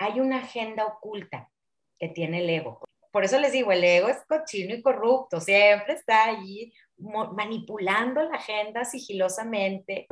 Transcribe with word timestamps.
hay 0.00 0.18
una 0.18 0.38
agenda 0.38 0.86
oculta 0.86 1.50
que 1.98 2.08
tiene 2.08 2.40
el 2.40 2.48
ego. 2.48 2.80
Por 3.12 3.24
eso 3.24 3.38
les 3.38 3.52
digo, 3.52 3.70
el 3.70 3.84
ego 3.84 4.08
es 4.08 4.24
cochino 4.26 4.74
y 4.74 4.82
corrupto, 4.82 5.40
siempre 5.40 5.92
está 5.94 6.24
allí 6.24 6.72
manipulando 6.96 8.22
la 8.22 8.36
agenda 8.36 8.84
sigilosamente. 8.84 10.06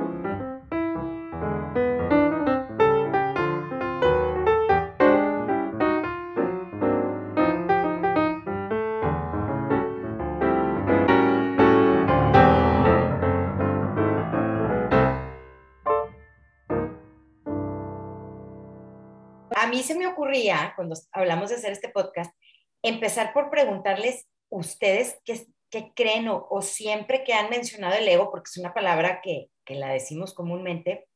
Mí 19.69 19.83
se 19.83 19.95
me 19.95 20.07
ocurría, 20.07 20.73
cuando 20.75 20.95
hablamos 21.11 21.49
de 21.49 21.55
hacer 21.55 21.71
este 21.71 21.89
podcast, 21.89 22.33
empezar 22.81 23.33
por 23.33 23.49
preguntarles 23.49 24.27
ustedes 24.49 25.17
qué, 25.25 25.47
creen 25.95 26.27
o, 26.29 26.61
siempre 26.61 27.23
que 27.23 27.33
han 27.33 27.49
mencionado 27.49 27.95
el 27.95 28.07
ego, 28.07 28.31
porque 28.31 28.49
es 28.49 28.57
una 28.57 28.73
palabra 28.73 29.21
que, 29.21 29.49
la 29.67 29.89
decimos 29.93 30.33
comúnmente, 30.33 31.07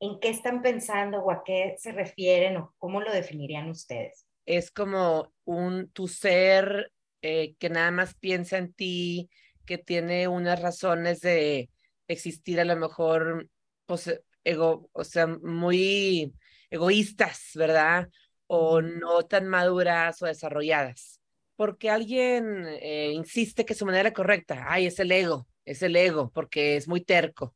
¿en 0.00 0.18
qué 0.18 0.28
están 0.28 0.60
pensando 0.60 1.20
o 1.20 1.30
a 1.30 1.44
qué 1.44 1.76
se 1.78 1.92
refieren 1.92 2.56
o 2.56 2.74
cómo 2.78 3.00
lo 3.00 3.12
definirían 3.12 3.70
ustedes? 3.70 4.26
Es 4.44 4.72
como 4.72 5.32
un 5.44 5.88
tu 5.90 6.08
ser 6.08 6.92
eh, 7.22 7.54
que 7.60 7.70
nada 7.70 7.92
más 7.92 8.14
piensa 8.14 8.58
en 8.58 8.72
ti, 8.72 9.30
que 9.64 9.78
tiene 9.78 10.26
unas 10.26 10.60
razones 10.60 11.20
de 11.20 11.70
existir 12.08 12.58
a 12.58 12.64
lo 12.64 12.74
mejor, 12.74 13.48
pues, 13.86 14.20
ego, 14.42 14.90
o 14.92 15.04
sea, 15.04 15.28
muy 15.28 16.34
egoístas, 16.70 17.50
¿verdad? 17.54 18.08
O 18.46 18.80
no 18.80 19.22
tan 19.24 19.46
maduras 19.48 20.20
o 20.22 20.26
desarrolladas. 20.26 21.20
Porque 21.56 21.90
alguien 21.90 22.66
eh, 22.80 23.12
insiste 23.12 23.64
que 23.64 23.74
su 23.74 23.86
manera 23.86 24.12
correcta, 24.12 24.66
ay, 24.68 24.86
es 24.86 24.98
el 24.98 25.10
ego, 25.10 25.48
es 25.64 25.82
el 25.82 25.96
ego, 25.96 26.30
porque 26.34 26.76
es 26.76 26.86
muy 26.86 27.00
terco. 27.00 27.54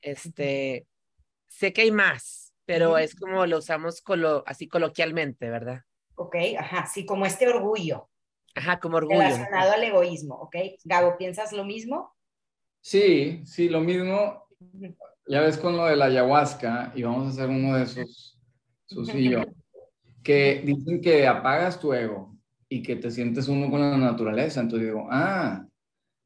Este, 0.00 0.86
sé 1.46 1.72
que 1.72 1.82
hay 1.82 1.90
más, 1.90 2.54
pero 2.64 2.98
es 2.98 3.14
como 3.14 3.46
lo 3.46 3.58
usamos 3.58 4.00
colo 4.02 4.42
así 4.46 4.68
coloquialmente, 4.68 5.48
¿verdad? 5.48 5.82
Ok, 6.16 6.36
ajá, 6.58 6.86
sí, 6.86 7.06
como 7.06 7.24
este 7.24 7.48
orgullo. 7.48 8.10
Ajá, 8.54 8.80
como 8.80 8.96
orgullo. 8.96 9.20
Relacionado 9.20 9.72
al 9.72 9.84
egoísmo, 9.84 10.34
¿ok? 10.34 10.56
Gabo, 10.84 11.16
¿piensas 11.16 11.52
lo 11.52 11.64
mismo? 11.64 12.12
Sí, 12.80 13.42
sí, 13.44 13.68
lo 13.68 13.80
mismo 13.80 14.48
ya 15.28 15.40
ves 15.40 15.58
con 15.58 15.76
lo 15.76 15.86
de 15.86 15.96
la 15.96 16.06
ayahuasca, 16.06 16.92
y 16.94 17.02
vamos 17.02 17.26
a 17.26 17.30
hacer 17.30 17.48
uno 17.50 17.76
de 17.76 17.82
esos, 17.84 18.38
Susi 18.86 19.34
que 20.22 20.62
dicen 20.64 21.00
que 21.00 21.26
apagas 21.26 21.78
tu 21.78 21.92
ego 21.92 22.36
y 22.68 22.82
que 22.82 22.96
te 22.96 23.10
sientes 23.10 23.48
uno 23.48 23.70
con 23.70 23.80
la 23.80 23.96
naturaleza. 23.96 24.60
Entonces 24.60 24.88
digo, 24.88 25.06
ah, 25.10 25.64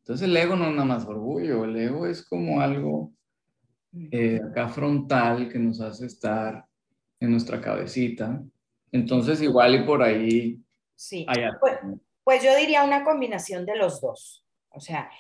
entonces 0.01 0.29
el 0.29 0.37
ego 0.37 0.57
no 0.57 0.67
es 0.67 0.73
nada 0.73 0.85
más 0.85 1.07
orgullo, 1.07 1.65
el 1.65 1.77
ego 1.77 2.07
es 2.07 2.27
como 2.27 2.61
algo 2.61 3.13
eh, 4.11 4.41
acá 4.45 4.69
frontal 4.69 5.49
que 5.49 5.59
nos 5.59 5.81
hace 5.81 6.07
estar 6.07 6.65
en 7.21 7.31
nuestra 7.31 7.61
cabecita. 7.61 8.43
Entonces 8.91 9.41
igual 9.43 9.75
y 9.77 9.87
por 9.87 10.03
ahí... 10.03 10.61
Sí, 10.97 11.27
pues, 11.61 11.79
pues 12.25 12.43
yo 12.43 12.57
diría 12.57 12.85
una 12.85 13.05
combinación 13.05 13.65
de 13.67 13.77
los 13.77 14.01
dos. 14.01 14.45
O 14.71 14.81
sea, 14.81 15.11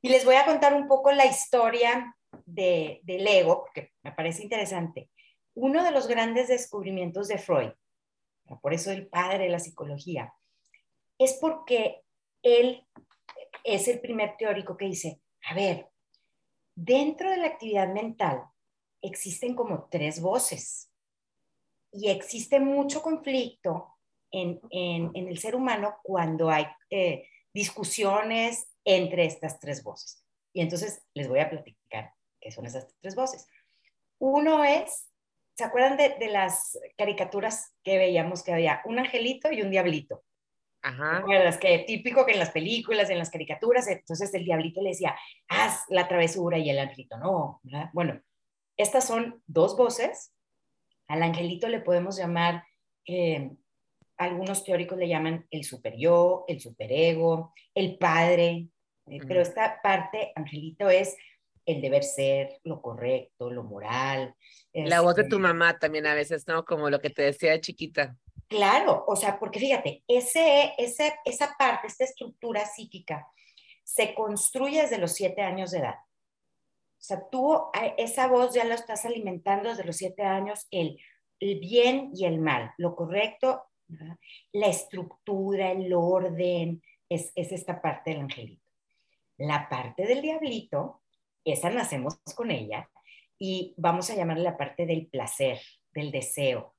y 0.00 0.08
les 0.08 0.24
voy 0.24 0.36
a 0.36 0.46
contar 0.46 0.74
un 0.74 0.86
poco 0.86 1.12
la 1.12 1.26
historia 1.26 2.14
de, 2.46 3.00
del 3.04 3.26
ego, 3.26 3.64
porque 3.64 3.92
me 4.02 4.12
parece 4.12 4.42
interesante, 4.42 5.10
uno 5.54 5.84
de 5.84 5.90
los 5.90 6.08
grandes 6.08 6.48
descubrimientos 6.48 7.28
de 7.28 7.38
Freud, 7.38 7.70
por 8.60 8.74
eso 8.74 8.90
el 8.90 9.06
padre 9.06 9.44
de 9.44 9.50
la 9.50 9.58
psicología, 9.58 10.34
es 11.18 11.34
porque 11.40 12.02
él 12.42 12.86
es 13.62 13.88
el 13.88 14.00
primer 14.00 14.36
teórico 14.36 14.76
que 14.76 14.86
dice, 14.86 15.20
a 15.48 15.54
ver, 15.54 15.88
dentro 16.74 17.30
de 17.30 17.38
la 17.38 17.46
actividad 17.46 17.92
mental 17.92 18.44
existen 19.00 19.54
como 19.54 19.88
tres 19.90 20.20
voces 20.20 20.90
y 21.92 22.08
existe 22.08 22.58
mucho 22.58 23.02
conflicto 23.02 23.94
en, 24.30 24.60
el 25.14 25.38
ser 25.38 25.54
humano 25.54 25.96
cuando 26.02 26.50
hay 26.50 26.66
eh, 26.90 27.28
discusiones 27.52 28.66
entre 28.84 29.26
estas 29.26 29.60
tres 29.60 29.82
voces. 29.84 30.24
Y 30.52 30.60
entonces 30.60 31.02
les 31.14 31.28
voy 31.28 31.38
a 31.38 31.50
platicar 31.50 31.83
que 32.44 32.52
son 32.52 32.66
esas 32.66 32.86
tres 33.00 33.16
voces. 33.16 33.48
Uno 34.18 34.64
es, 34.64 35.08
¿se 35.56 35.64
acuerdan 35.64 35.96
de, 35.96 36.28
las 36.28 36.78
caricaturas 36.96 37.74
que 37.82 37.96
veíamos 37.96 38.42
que 38.42 38.52
había 38.52 38.82
un 38.84 38.98
angelito 38.98 39.50
y 39.50 39.62
un 39.62 39.70
diablito? 39.70 40.22
Ajá. 40.82 41.24
¿Te 41.26 41.58
Que 41.58 41.78
típico 41.80 42.26
que 42.26 42.32
en 42.32 42.38
las 42.38 42.50
películas, 42.50 43.08
en 43.08 43.18
las 43.18 43.30
caricaturas, 43.30 43.88
entonces 43.88 44.32
el 44.34 44.44
diablito 44.44 44.82
le 44.82 44.90
decía, 44.90 45.16
haz 45.48 45.84
la 45.88 46.06
travesura 46.06 46.58
y 46.58 46.68
el 46.68 46.78
angelito 46.78 47.16
no. 47.16 47.62
Bueno, 47.94 48.20
estas 48.76 49.06
son 49.06 49.42
dos 49.46 49.74
voces. 49.78 50.34
Al 51.08 51.22
angelito 51.22 51.68
le 51.68 51.80
podemos 51.80 52.18
llamar, 52.18 52.62
eh, 53.06 53.50
algunos 54.18 54.64
teóricos 54.64 54.98
le 54.98 55.08
llaman 55.08 55.46
el 55.50 55.64
superyo, 55.64 56.44
el 56.46 56.60
superego, 56.60 57.54
el 57.74 57.96
padre, 57.96 58.68
eh, 59.06 59.20
pero 59.26 59.40
esta 59.40 59.80
parte, 59.82 60.32
angelito, 60.34 60.90
es 60.90 61.16
el 61.66 61.80
deber 61.80 62.04
ser, 62.04 62.60
lo 62.64 62.80
correcto, 62.82 63.50
lo 63.50 63.64
moral. 63.64 64.34
La 64.72 65.00
voz 65.00 65.16
de 65.16 65.22
tu 65.22 65.36
este 65.36 65.42
mamá 65.42 65.78
también 65.78 66.06
a 66.06 66.14
veces, 66.14 66.46
¿no? 66.46 66.64
Como 66.64 66.90
lo 66.90 67.00
que 67.00 67.10
te 67.10 67.22
decía 67.22 67.52
de 67.52 67.60
chiquita. 67.60 68.16
Claro, 68.48 69.04
o 69.06 69.16
sea, 69.16 69.38
porque 69.38 69.58
fíjate, 69.58 70.04
ese, 70.06 70.74
ese, 70.78 71.14
esa 71.24 71.54
parte, 71.58 71.86
esta 71.86 72.04
estructura 72.04 72.66
psíquica, 72.66 73.26
se 73.82 74.14
construye 74.14 74.82
desde 74.82 74.98
los 74.98 75.12
siete 75.12 75.42
años 75.42 75.70
de 75.70 75.78
edad. 75.78 75.94
O 75.94 77.06
sea, 77.06 77.28
tú 77.30 77.70
esa 77.98 78.28
voz 78.28 78.54
ya 78.54 78.64
la 78.64 78.74
estás 78.74 79.04
alimentando 79.04 79.68
desde 79.68 79.84
los 79.84 79.96
siete 79.96 80.22
años, 80.22 80.66
el, 80.70 80.98
el 81.38 81.60
bien 81.60 82.10
y 82.14 82.24
el 82.24 82.40
mal, 82.40 82.72
lo 82.78 82.96
correcto, 82.96 83.64
la 84.52 84.66
estructura, 84.68 85.70
el 85.70 85.92
orden, 85.92 86.82
es, 87.08 87.30
es 87.34 87.52
esta 87.52 87.80
parte 87.82 88.10
del 88.10 88.20
angelito. 88.20 88.64
La 89.36 89.68
parte 89.68 90.06
del 90.06 90.22
diablito 90.22 91.02
esa 91.44 91.70
nacemos 91.70 92.16
con 92.34 92.50
ella 92.50 92.88
y 93.38 93.74
vamos 93.76 94.10
a 94.10 94.14
llamarle 94.14 94.44
la 94.44 94.56
parte 94.56 94.86
del 94.86 95.06
placer, 95.06 95.60
del 95.92 96.10
deseo. 96.10 96.74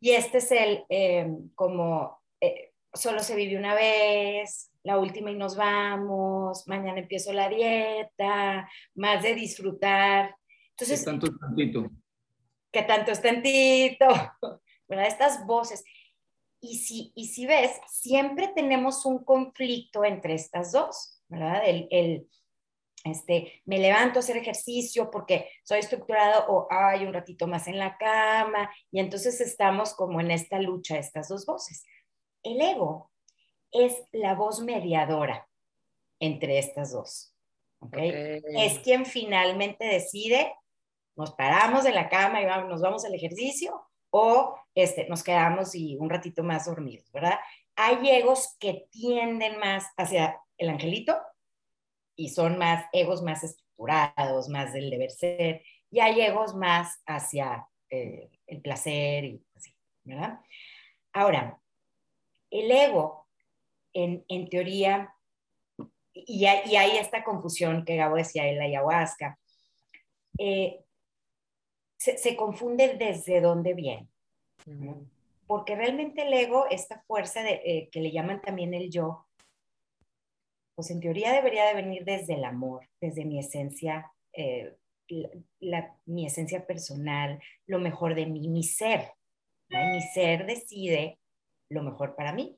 Y 0.00 0.10
este 0.10 0.38
es 0.38 0.52
el, 0.52 0.84
em, 0.88 1.50
como, 1.54 2.22
eh, 2.40 2.72
solo 2.92 3.20
se 3.20 3.34
vive 3.34 3.56
una 3.56 3.74
vez, 3.74 4.70
la 4.82 4.98
última 4.98 5.30
y 5.30 5.36
nos 5.36 5.56
vamos, 5.56 6.68
mañana 6.68 7.00
empiezo 7.00 7.32
la 7.32 7.48
dieta, 7.48 8.68
más 8.94 9.22
de 9.22 9.34
disfrutar. 9.34 10.36
Entonces, 10.70 11.00
¿Qué 11.00 11.06
tanto 11.06 11.26
es 11.26 11.38
tantito? 11.38 11.90
¿Qué 12.70 12.82
tanto 12.82 13.12
es 13.12 13.22
tantito? 13.22 14.06
¿Verdad? 14.88 15.06
Estas 15.06 15.46
voces. 15.46 15.84
Y 16.60 16.78
si, 16.78 17.12
y 17.14 17.28
si 17.28 17.46
ves, 17.46 17.80
siempre 17.88 18.48
tenemos 18.48 19.06
un 19.06 19.24
conflicto 19.24 20.04
entre 20.04 20.34
estas 20.34 20.72
dos, 20.72 21.22
¿verdad? 21.28 21.62
El, 21.66 21.88
el 21.90 22.28
este, 23.04 23.62
me 23.66 23.78
levanto 23.78 24.18
a 24.18 24.20
hacer 24.20 24.38
ejercicio 24.38 25.10
porque 25.10 25.50
soy 25.62 25.80
estructurado 25.80 26.46
o 26.48 26.66
hay 26.70 27.04
un 27.04 27.12
ratito 27.12 27.46
más 27.46 27.68
en 27.68 27.78
la 27.78 27.98
cama 27.98 28.70
y 28.90 28.98
entonces 28.98 29.40
estamos 29.42 29.94
como 29.94 30.20
en 30.20 30.30
esta 30.30 30.58
lucha, 30.58 30.96
estas 30.96 31.28
dos 31.28 31.44
voces. 31.44 31.84
El 32.42 32.60
ego 32.60 33.10
es 33.70 34.04
la 34.12 34.34
voz 34.34 34.60
mediadora 34.60 35.46
entre 36.18 36.58
estas 36.58 36.92
dos. 36.92 37.34
¿okay? 37.80 38.40
Es 38.56 38.78
quien 38.78 39.04
finalmente 39.04 39.84
decide, 39.84 40.54
nos 41.14 41.32
paramos 41.34 41.84
de 41.84 41.92
la 41.92 42.08
cama 42.08 42.40
y 42.40 42.46
vamos, 42.46 42.70
nos 42.70 42.80
vamos 42.80 43.04
al 43.04 43.14
ejercicio 43.14 43.86
o 44.08 44.56
este, 44.74 45.06
nos 45.08 45.22
quedamos 45.22 45.74
y 45.74 45.96
un 45.96 46.08
ratito 46.08 46.42
más 46.42 46.64
dormidos, 46.64 47.12
¿verdad? 47.12 47.38
Hay 47.76 48.08
egos 48.08 48.56
que 48.58 48.86
tienden 48.90 49.58
más 49.58 49.84
hacia 49.98 50.40
el 50.56 50.70
angelito 50.70 51.20
y 52.16 52.30
son 52.30 52.58
más 52.58 52.86
egos 52.92 53.22
más 53.22 53.44
estructurados, 53.44 54.48
más 54.48 54.72
del 54.72 54.90
deber 54.90 55.10
ser, 55.10 55.62
y 55.90 56.00
hay 56.00 56.20
egos 56.20 56.54
más 56.54 57.02
hacia 57.06 57.66
eh, 57.90 58.30
el 58.46 58.60
placer 58.60 59.24
y 59.24 59.44
así, 59.54 59.74
¿verdad? 60.04 60.40
Ahora, 61.12 61.60
el 62.50 62.70
ego, 62.70 63.26
en, 63.92 64.24
en 64.28 64.48
teoría, 64.48 65.14
y, 66.12 66.44
y, 66.44 66.76
hay 66.76 66.96
esta 66.96 67.24
confusión 67.24 67.84
que 67.84 67.96
Gabo 67.96 68.16
decía 68.16 68.46
en 68.48 68.58
la 68.58 68.64
ayahuasca, 68.64 69.38
eh, 70.38 70.84
se, 71.96 72.18
se, 72.18 72.36
confunde 72.36 72.94
desde 72.96 73.40
dónde 73.40 73.74
viene. 73.74 74.08
Porque 75.46 75.76
realmente 75.76 76.22
el 76.22 76.32
ego, 76.32 76.66
esta 76.70 77.02
fuerza 77.06 77.42
de, 77.42 77.60
eh, 77.64 77.88
que 77.92 78.00
le 78.00 78.10
llaman 78.10 78.40
también 78.40 78.74
el 78.74 78.90
yo, 78.90 79.26
pues 80.74 80.90
en 80.90 81.00
teoría 81.00 81.32
debería 81.32 81.66
de 81.66 81.74
venir 81.74 82.04
desde 82.04 82.34
el 82.34 82.44
amor, 82.44 82.88
desde 83.00 83.24
mi 83.24 83.38
esencia 83.38 84.10
eh, 84.32 84.74
mi 86.06 86.26
esencia 86.26 86.66
personal, 86.66 87.40
lo 87.66 87.78
mejor 87.78 88.14
de 88.14 88.26
mí, 88.26 88.48
mi 88.48 88.62
ser. 88.62 89.12
Mi 89.68 90.00
ser 90.14 90.46
decide 90.46 91.18
lo 91.68 91.82
mejor 91.82 92.14
para 92.14 92.32
mí. 92.32 92.56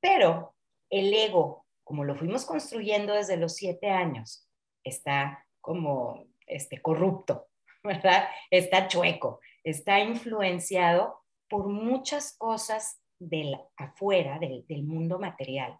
Pero 0.00 0.54
el 0.90 1.12
ego, 1.14 1.66
como 1.84 2.04
lo 2.04 2.16
fuimos 2.16 2.44
construyendo 2.44 3.14
desde 3.14 3.36
los 3.36 3.54
siete 3.54 3.90
años, 3.90 4.48
está 4.84 5.46
como 5.60 6.26
este, 6.46 6.80
corrupto, 6.82 7.48
¿verdad? 7.82 8.28
Está 8.50 8.88
chueco, 8.88 9.40
está 9.64 10.00
influenciado 10.00 11.22
por 11.48 11.68
muchas 11.68 12.36
cosas 12.36 13.00
del 13.18 13.56
afuera, 13.76 14.38
del, 14.38 14.66
del 14.66 14.82
mundo 14.84 15.18
material. 15.18 15.78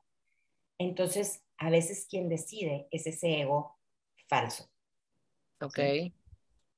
Entonces, 0.79 1.43
a 1.59 1.71
veces 1.71 2.07
quien 2.09 2.29
decide 2.29 2.87
es 2.91 3.07
ese 3.07 3.41
ego 3.41 3.77
falso. 4.29 4.69
Ok. 5.61 5.79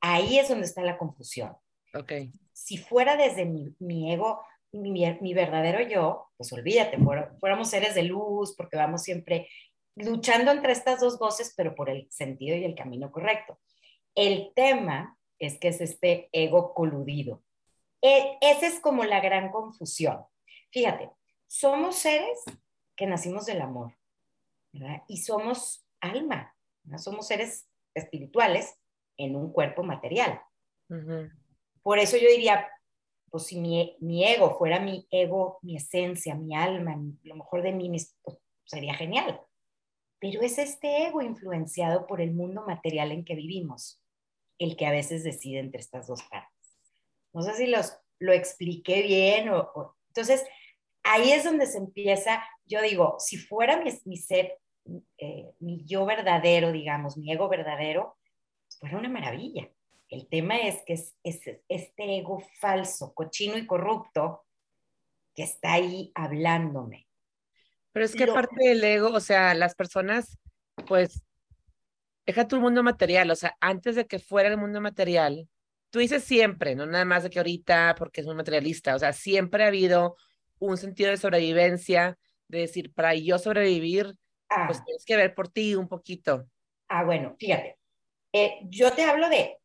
Ahí 0.00 0.38
es 0.38 0.48
donde 0.48 0.66
está 0.66 0.82
la 0.82 0.98
confusión. 0.98 1.56
Ok. 1.94 2.12
Si 2.52 2.76
fuera 2.76 3.16
desde 3.16 3.44
mi, 3.44 4.12
ego, 4.12 4.42
mi, 4.72 5.34
verdadero 5.34 5.80
yo, 5.88 6.30
pues 6.36 6.52
olvídate, 6.52 6.98
fuéramos 7.40 7.70
seres 7.70 7.94
de 7.94 8.04
luz, 8.04 8.54
porque 8.56 8.76
vamos 8.76 9.02
siempre 9.02 9.48
luchando 9.96 10.52
entre 10.52 10.72
estas 10.72 11.00
dos 11.00 11.18
voces, 11.18 11.54
pero 11.56 11.74
por 11.74 11.90
el 11.90 12.08
sentido 12.10 12.56
y 12.56 12.64
el 12.64 12.74
camino 12.74 13.10
correcto. 13.10 13.58
El 14.14 14.52
tema 14.54 15.18
es 15.38 15.58
que 15.58 15.68
es 15.68 15.80
este 15.80 16.28
ego 16.32 16.74
coludido. 16.74 17.42
E, 18.00 18.38
esa 18.40 18.66
es 18.66 18.80
como 18.80 19.04
la 19.04 19.20
gran 19.20 19.50
confusión. 19.50 20.24
Fíjate, 20.70 21.10
somos 21.46 21.96
seres 21.96 22.44
que 22.98 23.06
nacimos 23.06 23.46
del 23.46 23.62
amor, 23.62 23.96
¿verdad? 24.72 25.04
Y 25.06 25.18
somos 25.18 25.86
alma, 26.00 26.54
somos 26.98 27.28
seres 27.28 27.68
espirituales 27.94 28.76
en 29.16 29.36
un 29.36 29.52
cuerpo 29.52 29.84
material. 29.84 30.42
Por 31.82 31.98
eso 31.98 32.16
yo 32.16 32.28
diría, 32.28 32.68
pues 33.30 33.44
si 33.44 33.60
mi, 33.60 34.24
ego 34.24 34.58
fuera 34.58 34.80
mi 34.80 35.06
ego, 35.10 35.58
mi 35.62 35.76
esencia, 35.76 36.34
mi 36.34 36.56
alma, 36.56 36.98
lo 37.22 37.36
mejor 37.36 37.62
de 37.62 37.72
mí, 37.72 37.88
pues, 38.22 38.38
sería 38.64 38.94
genial. 38.94 39.40
Pero 40.18 40.42
es 40.42 40.58
este 40.58 41.06
ego 41.06 41.22
influenciado 41.22 42.06
por 42.06 42.20
el 42.20 42.32
mundo 42.32 42.64
material 42.66 43.12
en 43.12 43.24
que 43.24 43.36
vivimos, 43.36 44.02
el 44.58 44.76
que 44.76 44.86
a 44.86 44.90
veces 44.90 45.22
decide 45.22 45.60
entre 45.60 45.80
estas 45.80 46.08
dos 46.08 46.22
partes. 46.24 46.74
No 47.32 47.42
sé 47.42 47.54
si 47.54 47.66
los, 47.68 47.96
lo 48.18 48.32
expliqué 48.32 49.02
bien 49.02 49.50
o, 49.50 49.94
entonces 50.08 50.44
ahí 51.04 51.30
es 51.30 51.44
donde 51.44 51.66
se 51.66 51.78
empieza, 51.78 52.42
yo 52.68 52.82
digo, 52.82 53.16
si 53.18 53.36
fuera 53.36 53.82
mi, 53.82 53.90
mi 54.04 54.16
ser, 54.16 54.58
eh, 55.18 55.50
mi 55.60 55.84
yo 55.84 56.06
verdadero, 56.06 56.72
digamos, 56.72 57.16
mi 57.16 57.32
ego 57.32 57.48
verdadero, 57.48 58.16
fuera 58.78 58.98
una 58.98 59.08
maravilla. 59.08 59.68
El 60.08 60.28
tema 60.28 60.58
es 60.58 60.82
que 60.86 60.94
es, 60.94 61.14
este 61.22 62.18
ego 62.18 62.42
falso, 62.60 63.12
cochino 63.14 63.58
y 63.58 63.66
corrupto 63.66 64.44
que 65.34 65.42
está 65.42 65.74
ahí 65.74 66.10
hablándome. 66.14 67.06
Pero 67.92 68.04
es 68.04 68.14
que 68.14 68.24
aparte 68.24 68.68
del 68.68 68.82
ego, 68.82 69.08
o 69.08 69.20
sea, 69.20 69.54
las 69.54 69.74
personas, 69.74 70.38
pues, 70.86 71.22
deja 72.26 72.48
tu 72.48 72.60
mundo 72.60 72.82
material, 72.82 73.30
o 73.30 73.36
sea, 73.36 73.56
antes 73.60 73.96
de 73.96 74.06
que 74.06 74.18
fuera 74.18 74.48
el 74.48 74.56
mundo 74.56 74.80
material, 74.80 75.48
tú 75.90 75.98
dices 75.98 76.24
siempre, 76.24 76.74
no 76.74 76.86
nada 76.86 77.04
más 77.04 77.22
de 77.22 77.30
que 77.30 77.38
ahorita 77.38 77.94
porque 77.96 78.20
es 78.20 78.26
un 78.26 78.36
materialista, 78.36 78.94
o 78.94 78.98
sea, 78.98 79.12
siempre 79.12 79.64
ha 79.64 79.68
habido 79.68 80.16
un 80.58 80.76
sentido 80.76 81.10
de 81.10 81.16
sobrevivencia, 81.16 82.18
de 82.48 82.60
decir, 82.60 82.92
para 82.92 83.14
yo 83.14 83.38
sobrevivir, 83.38 84.16
pues 84.66 84.78
ah. 84.78 84.84
tienes 84.84 85.04
que 85.04 85.16
ver 85.16 85.34
por 85.34 85.48
ti 85.48 85.74
un 85.74 85.88
poquito. 85.88 86.46
Ah, 86.88 87.04
bueno, 87.04 87.36
fíjate, 87.38 87.78
eh, 88.32 88.60
yo 88.64 88.92
te 88.92 89.04
hablo 89.04 89.28
de 89.28 89.58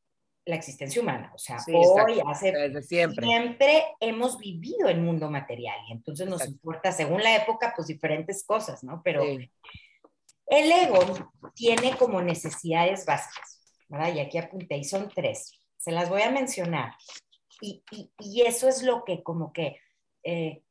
la 0.45 0.55
existencia 0.55 1.01
humana, 1.01 1.31
o 1.33 1.37
sea, 1.37 1.57
hoy, 1.67 2.21
hace 2.27 2.51
Desde 2.51 2.81
siempre. 2.81 3.25
siempre 3.25 3.83
hemos 4.01 4.37
vivido 4.37 4.89
el 4.89 4.99
mundo 4.99 5.29
material 5.29 5.77
y 5.87 5.93
entonces 5.93 6.27
nos 6.27 6.45
importa, 6.45 6.91
según 6.91 7.23
la 7.23 7.35
época, 7.37 7.71
pues 7.75 7.87
diferentes 7.87 8.43
cosas, 8.45 8.83
¿no? 8.83 9.01
Pero 9.03 9.23
el 9.23 10.71
ego 10.71 10.99
tiene 11.55 11.95
como 11.97 12.21
necesidades 12.21 13.05
básicas, 13.05 13.61
¿verdad? 13.87 14.13
Y 14.13 14.19
aquí 14.19 14.37
apunté, 14.37 14.77
y 14.77 14.83
son 14.83 15.09
tres, 15.09 15.59
se 15.77 15.91
las 15.91 16.09
voy 16.09 16.23
a 16.23 16.31
mencionar. 16.31 16.93
Y, 17.61 17.83
y, 18.19 18.41
eso 18.41 18.67
es 18.67 18.83
lo 18.83 19.05
que 19.05 19.23
como 19.23 19.53
que 19.53 19.77
eh, 20.23 20.62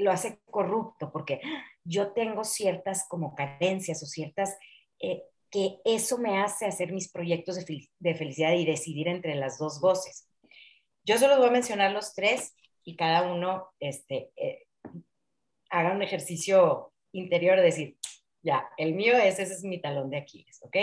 lo 0.00 0.10
hace 0.10 0.40
corrupto, 0.50 1.10
porque 1.12 1.40
yo 1.84 2.12
tengo 2.12 2.44
ciertas 2.44 3.06
como 3.08 3.34
carencias 3.34 4.02
o 4.02 4.06
ciertas 4.06 4.56
eh, 5.00 5.22
que 5.50 5.78
eso 5.84 6.18
me 6.18 6.38
hace 6.38 6.66
hacer 6.66 6.92
mis 6.92 7.10
proyectos 7.10 7.56
de, 7.56 8.14
felicidad 8.14 8.52
y 8.52 8.64
decidir 8.64 9.08
entre 9.08 9.34
las 9.34 9.58
dos 9.58 9.80
voces. 9.80 10.28
Yo 11.04 11.18
solo 11.18 11.38
voy 11.38 11.48
a 11.48 11.52
mencionar 11.52 11.92
los 11.92 12.14
tres 12.14 12.54
y 12.84 12.96
cada 12.96 13.32
uno 13.32 13.68
este, 13.80 14.30
eh, 14.36 14.66
haga 15.70 15.92
un 15.92 16.02
ejercicio 16.02 16.92
interior 17.12 17.56
de 17.56 17.64
decir, 17.64 17.96
ya, 18.42 18.68
el 18.76 18.94
mío 18.94 19.16
es, 19.16 19.38
ese 19.38 19.54
es 19.54 19.64
mi 19.64 19.80
talón 19.80 20.10
de 20.10 20.18
Aquiles, 20.18 20.60
¿ok? 20.62 20.76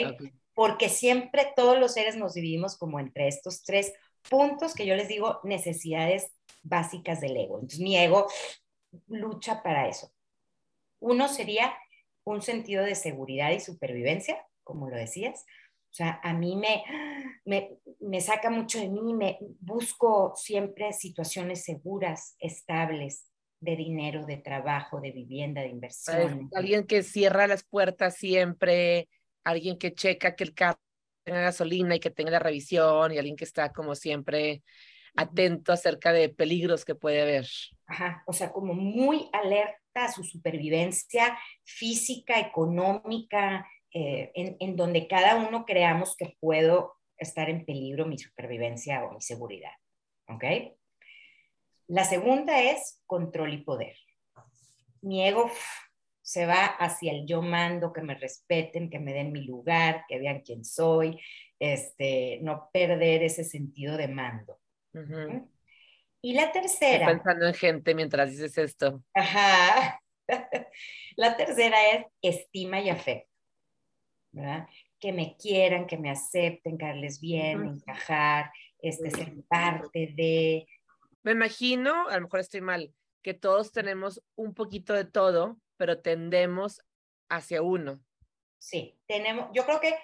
Porque 0.53 0.89
siempre 0.89 1.53
todos 1.55 1.79
los 1.79 1.93
seres 1.93 2.15
nos 2.15 2.33
dividimos 2.33 2.77
como 2.77 2.99
entre 2.99 3.27
estos 3.27 3.63
tres 3.63 3.93
puntos 4.29 4.73
que 4.73 4.85
yo 4.85 4.95
les 4.95 5.07
digo 5.07 5.39
necesidades 5.43 6.31
básicas 6.63 7.21
del 7.21 7.37
ego. 7.37 7.55
Entonces 7.55 7.79
mi 7.79 7.97
ego 7.97 8.27
lucha 9.07 9.61
para 9.63 9.87
eso. 9.87 10.11
Uno 10.99 11.27
sería 11.27 11.73
un 12.23 12.41
sentido 12.41 12.83
de 12.83 12.95
seguridad 12.95 13.51
y 13.51 13.59
supervivencia, 13.59 14.45
como 14.63 14.89
lo 14.89 14.97
decías. 14.97 15.45
O 15.89 15.93
sea, 15.97 16.19
a 16.23 16.33
mí 16.33 16.55
me, 16.55 16.83
me, 17.99 18.21
saca 18.21 18.49
mucho 18.49 18.79
de 18.79 18.89
mí, 18.89 19.13
me 19.13 19.39
busco 19.59 20.33
siempre 20.35 20.91
situaciones 20.93 21.63
seguras, 21.63 22.35
estables, 22.39 23.31
de 23.59 23.75
dinero, 23.75 24.25
de 24.25 24.37
trabajo, 24.37 25.01
de 25.01 25.11
vivienda, 25.11 25.61
de 25.61 25.69
inversión. 25.69 26.49
Alguien 26.53 26.85
que 26.85 27.01
cierra 27.01 27.47
las 27.47 27.63
puertas 27.63 28.15
siempre, 28.15 29.09
alguien 29.43 29.77
que 29.77 29.93
checa 29.93 30.35
que 30.35 30.43
el 30.43 30.53
carro 30.53 30.79
tenga 31.23 31.41
gasolina 31.41 31.95
y 31.95 31.99
que 31.99 32.11
tenga 32.11 32.31
la 32.31 32.39
revisión, 32.39 33.11
y 33.11 33.17
alguien 33.17 33.35
que 33.35 33.45
está 33.45 33.71
como 33.71 33.95
siempre 33.95 34.61
atento 35.15 35.71
acerca 35.71 36.13
de 36.13 36.29
peligros 36.29 36.85
que 36.85 36.95
puede 36.95 37.21
haber. 37.21 37.47
Ajá, 37.87 38.23
o 38.27 38.33
sea, 38.33 38.51
como 38.51 38.73
muy 38.73 39.29
alerta 39.31 40.05
a 40.05 40.11
su 40.11 40.23
supervivencia 40.23 41.37
física, 41.63 42.39
económica, 42.39 43.65
eh, 43.93 44.31
en, 44.35 44.75
donde 44.75 45.07
cada 45.07 45.37
uno 45.37 45.65
creamos 45.65 46.15
que 46.17 46.35
puedo 46.39 46.97
estar 47.17 47.49
en 47.49 47.65
peligro 47.65 48.05
mi 48.05 48.19
supervivencia 48.19 49.05
o 49.05 49.13
mi 49.13 49.21
seguridad. 49.21 49.71
¿Ok? 50.27 50.43
La 51.87 52.03
segunda 52.03 52.61
es 52.61 53.01
control 53.05 53.53
y 53.53 53.63
poder. 53.63 53.95
Mi 55.01 55.25
ego 55.25 55.49
se 56.21 56.45
va 56.45 56.65
hacia 56.65 57.13
el 57.13 57.25
yo 57.25 57.41
mando, 57.41 57.93
que 57.93 58.01
me 58.01 58.15
respeten, 58.15 58.89
que 58.89 58.99
me 58.99 59.13
den 59.13 59.31
mi 59.31 59.45
lugar, 59.45 60.03
que 60.09 60.19
vean 60.19 60.41
quién 60.41 60.65
soy, 60.65 61.17
este, 61.57 62.39
no 62.41 62.69
perder 62.73 63.23
ese 63.23 63.45
sentido 63.45 63.95
de 63.95 64.09
mando. 64.09 64.59
Y 66.21 66.33
la 66.33 66.51
tercera. 66.51 67.05
Estoy 67.05 67.15
pensando 67.15 67.47
en 67.47 67.53
gente 67.53 67.95
mientras 67.95 68.31
dices 68.31 68.57
esto. 68.57 69.03
Ajá. 69.13 70.01
la 71.15 71.37
tercera 71.37 71.77
es 71.91 72.05
estima 72.21 72.79
y 72.81 72.89
afecto. 72.89 73.29
Que 74.99 75.13
me 75.13 75.35
quieran, 75.37 75.87
que 75.87 75.97
me 75.97 76.09
acepten, 76.09 76.77
caerles 76.77 77.19
bien, 77.19 77.65
encajar, 77.65 78.51
este, 78.79 79.09
ser 79.11 79.33
parte 79.47 80.13
de... 80.15 80.67
Me 81.23 81.31
imagino, 81.31 82.07
a 82.07 82.15
lo 82.15 82.21
mejor 82.21 82.39
estoy 82.39 82.61
mal, 82.61 82.93
que 83.21 83.33
todos 83.33 83.71
tenemos 83.71 84.23
un 84.35 84.53
poquito 84.53 84.93
de 84.93 85.05
todo, 85.05 85.59
pero 85.75 86.01
tendemos 86.01 86.81
hacia 87.29 87.61
uno. 87.61 87.99
Sí, 88.59 88.97
tenemos, 89.07 89.49
yo 89.53 89.65
creo 89.65 89.79
que 89.79 89.95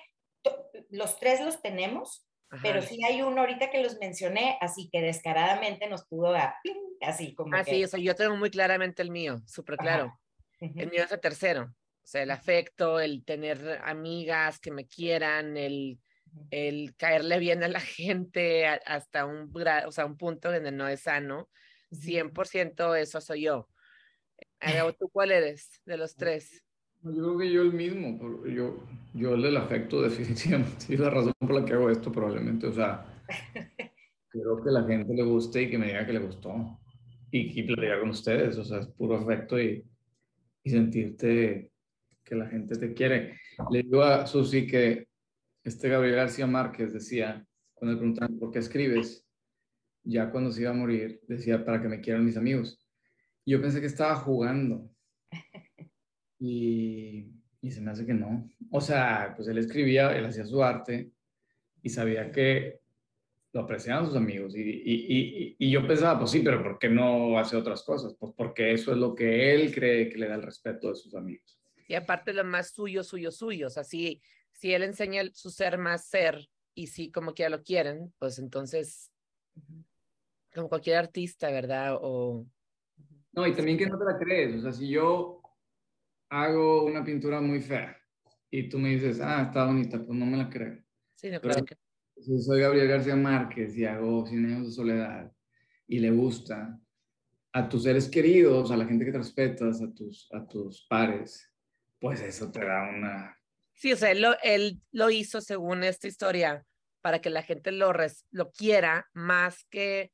los 0.89 1.20
tres 1.20 1.41
los 1.41 1.62
tenemos, 1.62 2.27
pero 2.62 2.81
sí 2.81 3.03
hay 3.03 3.22
uno 3.22 3.41
ahorita 3.41 3.72
que 3.72 3.81
los 3.81 3.98
mencioné, 4.00 4.57
así 4.62 4.89
que 4.91 5.01
descaradamente 5.01 5.88
nos 5.88 6.05
pudo 6.05 6.31
dar, 6.31 6.55
así 7.01 7.33
como. 7.33 7.55
Ah, 7.55 7.63
sí, 7.63 7.83
o 7.83 7.88
sea, 7.88 8.00
yo 8.00 8.15
tengo 8.15 8.36
muy 8.36 8.50
claramente 8.50 9.01
el 9.01 9.12
mío, 9.12 9.41
súper 9.45 9.77
claro. 9.77 10.19
El 10.60 10.89
mío 10.89 11.03
es 11.03 11.12
el 11.12 11.19
tercero. 11.19 11.74
O 12.03 12.05
sea, 12.05 12.24
el 12.24 12.31
afecto, 12.31 13.00
el 13.00 13.24
tener 13.24 13.81
amigas 13.83 14.60
que 14.60 14.72
me 14.72 14.88
quieran, 14.88 15.55
el, 15.57 16.00
el 16.51 16.95
caerle 16.98 17.39
bien 17.39 17.63
a 17.63 17.67
la 17.67 17.79
gente 17.79 18.67
hasta 18.67 19.25
un, 19.25 19.51
o 19.86 19.91
sea, 19.91 20.05
un 20.05 20.17
punto 20.17 20.51
donde 20.51 20.72
no 20.72 20.88
es 20.88 21.01
sano. 21.01 21.50
100% 21.91 22.95
eso 23.00 23.22
soy 23.22 23.43
yo. 23.43 23.69
¿Tú 25.00 25.10
cuál 25.10 25.31
eres 25.31 25.81
de 25.86 25.98
los 25.98 26.15
tres? 26.15 26.63
Yo 27.03 27.12
creo 27.12 27.38
que 27.38 27.51
yo 27.51 27.62
el 27.62 27.74
mismo. 27.74 28.17
Yo, 28.45 28.77
yo 29.13 29.36
el 29.36 29.41
del 29.41 29.57
afecto 29.57 30.01
definitivamente. 30.03 30.79
Sí, 30.79 30.98
la 30.98 31.10
razón 31.10 31.33
por 31.39 31.53
la 31.53 31.65
que 31.65 31.74
hago 31.74 31.89
esto 31.89 32.12
probablemente. 32.12 32.67
O 32.67 32.74
sea, 32.74 33.05
quiero 34.29 34.63
que 34.63 34.72
la 34.72 34.83
gente 34.83 35.13
le 35.13 35.24
guste 35.24 35.63
y 35.63 35.69
que 35.69 35.77
me 35.77 35.88
diga 35.88 36.05
que 36.05 36.13
le 36.13 36.19
gustó. 36.19 36.79
Y, 37.31 37.60
y 37.60 37.63
platicar 37.63 38.00
con 38.00 38.10
ustedes. 38.10 38.57
O 38.57 38.63
sea, 38.63 38.79
es 38.79 38.88
puro 38.88 39.15
afecto 39.15 39.60
y, 39.60 39.86
y 40.63 40.69
sentirte 40.69 41.72
que 42.24 42.36
la 42.36 42.48
gente 42.48 42.77
te 42.77 42.93
quiere. 42.93 43.38
Le 43.69 43.83
digo 43.83 44.01
a 44.01 44.25
Susi 44.25 44.65
que 44.65 45.07
este 45.63 45.89
Gabriel 45.89 46.15
García 46.15 46.48
Márquez 46.48 46.93
decía, 46.93 47.45
cuando 47.74 47.93
le 47.93 48.00
preguntaban 48.00 48.39
por 48.39 48.51
qué 48.51 48.60
escribes, 48.60 49.25
ya 50.03 50.31
cuando 50.31 50.51
se 50.51 50.62
iba 50.62 50.72
a 50.72 50.75
morir, 50.75 51.22
decía 51.27 51.63
para 51.63 51.81
que 51.81 51.88
me 51.88 52.01
quieran 52.01 52.25
mis 52.25 52.38
amigos. 52.38 52.79
Y 53.45 53.51
yo 53.51 53.62
pensé 53.62 53.81
que 53.81 53.88
estaba 53.88 54.15
jugando. 54.15 54.89
Y, 56.45 57.25
y 57.62 57.71
se 57.71 57.79
me 57.79 57.91
hace 57.91 58.05
que 58.05 58.13
no. 58.13 58.50
O 58.69 58.81
sea, 58.81 59.33
pues 59.33 59.47
él 59.47 59.57
escribía, 59.57 60.13
él 60.13 60.25
hacía 60.25 60.45
su 60.45 60.62
arte 60.62 61.09
y 61.81 61.89
sabía 61.89 62.29
que 62.33 62.81
lo 63.53 63.62
apreciaban 63.62 64.07
sus 64.07 64.17
amigos. 64.17 64.53
Y, 64.53 64.62
y, 64.62 65.55
y, 65.57 65.71
yo 65.71 65.88
pensaba, 65.88 66.19
pues 66.19 66.31
sí, 66.31 66.41
pero 66.41 66.62
¿por 66.62 66.77
qué 66.79 66.89
no 66.89 67.39
hace 67.39 67.55
otras 67.55 67.83
cosas? 67.83 68.13
Pues 68.19 68.33
porque 68.35 68.73
eso 68.73 68.91
es 68.91 68.97
lo 68.97 69.15
que 69.15 69.55
él 69.55 69.73
cree 69.73 70.09
que 70.09 70.17
le 70.17 70.27
da 70.27 70.35
el 70.35 70.41
respeto 70.41 70.89
de 70.89 70.95
sus 70.95 71.15
amigos. 71.15 71.57
Y 71.88 71.93
aparte 71.93 72.33
lo 72.33 72.43
más 72.43 72.71
suyo, 72.71 73.03
suyo, 73.03 73.31
suyo. 73.31 73.67
O 73.67 73.69
sea, 73.69 73.85
si, 73.85 74.21
si 74.51 74.73
él 74.73 74.83
enseña 74.83 75.23
su 75.31 75.50
ser 75.50 75.77
más 75.77 76.07
ser 76.07 76.50
y 76.73 76.88
si 76.88 77.09
como 77.09 77.33
que 77.33 77.43
ya 77.43 77.50
lo 77.50 77.63
quieren, 77.63 78.13
pues 78.19 78.38
entonces, 78.38 79.13
como 80.53 80.67
cualquier 80.67 80.97
artista, 80.97 81.50
¿verdad? 81.51 81.97
O... 82.01 82.45
No, 83.31 83.47
y 83.47 83.53
también 83.53 83.77
que 83.77 83.85
no 83.85 83.97
te 83.97 84.03
la 84.03 84.17
crees. 84.17 84.55
O 84.55 84.62
sea, 84.62 84.73
si 84.73 84.89
yo 84.89 85.42
hago 86.34 86.84
una 86.84 87.04
pintura 87.04 87.40
muy 87.40 87.62
fea 87.62 87.96
y 88.50 88.68
tú 88.68 88.80
me 88.80 88.90
dices, 88.90 89.20
ah, 89.22 89.44
está 89.44 89.66
bonita, 89.66 90.04
pues 90.04 90.18
no 90.18 90.25
me 90.25 90.38
la 90.38 90.50
creo. 90.50 90.84
Sí, 91.16 91.30
no, 91.30 91.40
claro 91.40 91.63
que... 91.63 91.75
Si 92.20 92.42
soy 92.42 92.62
Gabriel 92.62 92.88
García 92.88 93.16
Márquez 93.16 93.75
y 93.78 93.86
hago 93.86 94.25
Cien 94.25 94.46
años 94.46 94.68
de 94.68 94.72
soledad 94.72 95.32
y 95.88 96.00
le 96.00 96.12
gusta 96.12 96.80
a 97.52 97.70
tus 97.70 97.84
seres 97.84 98.10
queridos, 98.10 98.72
a 98.72 98.78
la 98.78 98.86
gente 98.86 99.06
que 99.06 99.12
te 99.12 99.18
respetas, 99.20 99.82
a 99.82 99.94
tus, 99.94 100.28
a 100.32 100.48
tus 100.48 100.88
pares, 100.90 101.52
pues 102.00 102.22
eso 102.22 102.52
te 102.52 102.66
da 102.66 102.90
una... 102.90 103.38
Sí, 103.75 103.94
o 103.94 103.98
sea, 103.98 104.12
él 104.12 104.22
lo, 104.22 104.36
él 104.42 104.82
lo 104.92 105.10
hizo 105.10 105.40
según 105.40 105.84
esta 105.84 106.08
historia 106.08 106.66
para 107.02 107.20
que 107.20 107.30
la 107.30 107.44
gente 107.44 107.72
lo, 107.72 107.92
lo 108.32 108.52
quiera 108.52 109.08
más 109.13 109.66
que 109.70 110.12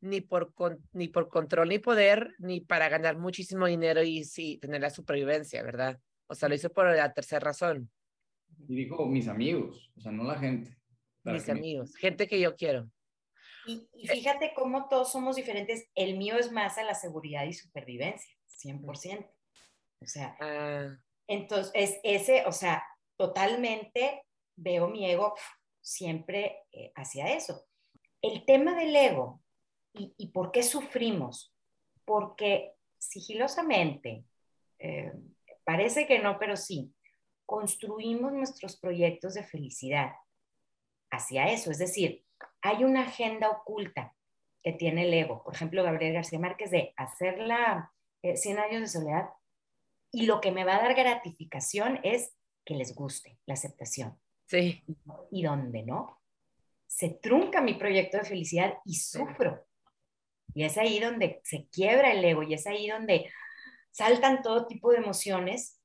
ni 0.00 0.20
por, 0.20 0.52
ni 0.92 1.08
por 1.08 1.28
control 1.28 1.68
ni 1.68 1.78
poder, 1.78 2.34
ni 2.38 2.60
para 2.60 2.88
ganar 2.88 3.18
muchísimo 3.18 3.66
dinero 3.66 4.02
y 4.02 4.24
sí, 4.24 4.58
tener 4.58 4.80
la 4.80 4.90
supervivencia, 4.90 5.62
¿verdad? 5.62 6.00
O 6.26 6.34
sea, 6.34 6.48
lo 6.48 6.54
hizo 6.54 6.70
por 6.70 6.94
la 6.94 7.12
tercera 7.12 7.40
razón. 7.40 7.90
Y 8.68 8.74
dijo 8.74 9.06
mis 9.06 9.28
amigos, 9.28 9.92
o 9.96 10.00
sea, 10.00 10.12
no 10.12 10.24
la 10.24 10.38
gente. 10.38 10.76
Mis 11.24 11.48
amigos, 11.48 11.94
gente 11.96 12.26
que 12.26 12.40
yo 12.40 12.56
quiero. 12.56 12.90
Y, 13.66 13.88
fíjate 14.06 14.52
cómo 14.54 14.88
todos 14.88 15.12
somos 15.12 15.36
diferentes. 15.36 15.88
El 15.94 16.16
mío 16.16 16.36
es 16.38 16.50
más 16.50 16.78
a 16.78 16.82
la 16.82 16.94
seguridad 16.94 17.44
y 17.44 17.52
supervivencia, 17.52 18.34
100%. 18.64 19.30
O 20.02 20.06
sea, 20.06 20.34
ah. 20.40 20.96
entonces, 21.26 22.00
ese, 22.02 22.44
o 22.46 22.52
sea, 22.52 22.82
totalmente 23.18 24.22
veo 24.56 24.88
mi 24.88 25.08
ego 25.10 25.34
siempre 25.82 26.56
eh, 26.72 26.90
hacia 26.96 27.34
eso. 27.34 27.66
El 28.22 28.44
tema 28.46 28.74
del 28.74 28.96
ego 28.96 29.42
¿Y, 29.92 30.28
por 30.28 30.52
qué 30.52 30.62
sufrimos? 30.62 31.54
Porque 32.04 32.72
sigilosamente, 32.98 34.24
eh, 34.78 35.12
parece 35.64 36.06
que 36.06 36.20
no, 36.20 36.38
pero 36.38 36.56
sí, 36.56 36.94
construimos 37.44 38.32
nuestros 38.32 38.76
proyectos 38.76 39.34
de 39.34 39.42
felicidad 39.42 40.12
hacia 41.10 41.50
eso. 41.50 41.70
Es 41.70 41.78
decir, 41.78 42.24
hay 42.62 42.84
una 42.84 43.02
agenda 43.02 43.50
oculta 43.50 44.14
que 44.62 44.72
tiene 44.72 45.02
el 45.02 45.14
ego. 45.14 45.42
Por 45.42 45.54
ejemplo, 45.54 45.82
Gabriel 45.82 46.14
García 46.14 46.38
Márquez 46.38 46.70
de 46.70 46.94
hacer 46.96 47.38
la 47.38 47.92
100 48.22 48.58
eh, 48.58 48.60
años 48.60 48.80
de 48.82 48.88
soledad 48.88 49.30
y 50.12 50.26
lo 50.26 50.40
que 50.40 50.52
me 50.52 50.64
va 50.64 50.76
a 50.76 50.82
dar 50.82 50.94
gratificación 50.94 52.00
es 52.02 52.36
que 52.64 52.74
les 52.74 52.94
guste 52.94 53.38
la 53.46 53.54
aceptación. 53.54 54.18
Sí. 54.46 54.82
Y 55.30 55.42
donde 55.42 55.82
no, 55.82 56.20
se 56.86 57.08
trunca 57.08 57.60
mi 57.60 57.74
proyecto 57.74 58.18
de 58.18 58.24
felicidad 58.24 58.78
y 58.84 58.94
sufro. 58.94 59.66
Y 60.54 60.64
es 60.64 60.76
ahí 60.78 60.98
donde 60.98 61.40
se 61.44 61.66
quiebra 61.72 62.12
el 62.12 62.24
ego 62.24 62.42
y 62.42 62.54
es 62.54 62.66
ahí 62.66 62.88
donde 62.88 63.30
saltan 63.90 64.42
todo 64.42 64.66
tipo 64.66 64.90
de 64.92 64.98
emociones 64.98 65.80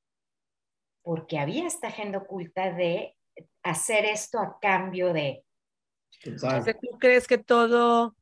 porque 1.01 1.37
había 1.37 1.67
esta 1.67 1.87
agenda 1.87 2.17
oculta 2.17 2.73
de 2.73 3.15
hacer 3.63 4.05
esto 4.05 4.39
a 4.39 4.57
cambio 4.59 5.13
de... 5.13 5.43
¿Tú 6.23 6.97
crees 6.99 7.27
que 7.27 7.37
todo, 7.37 8.15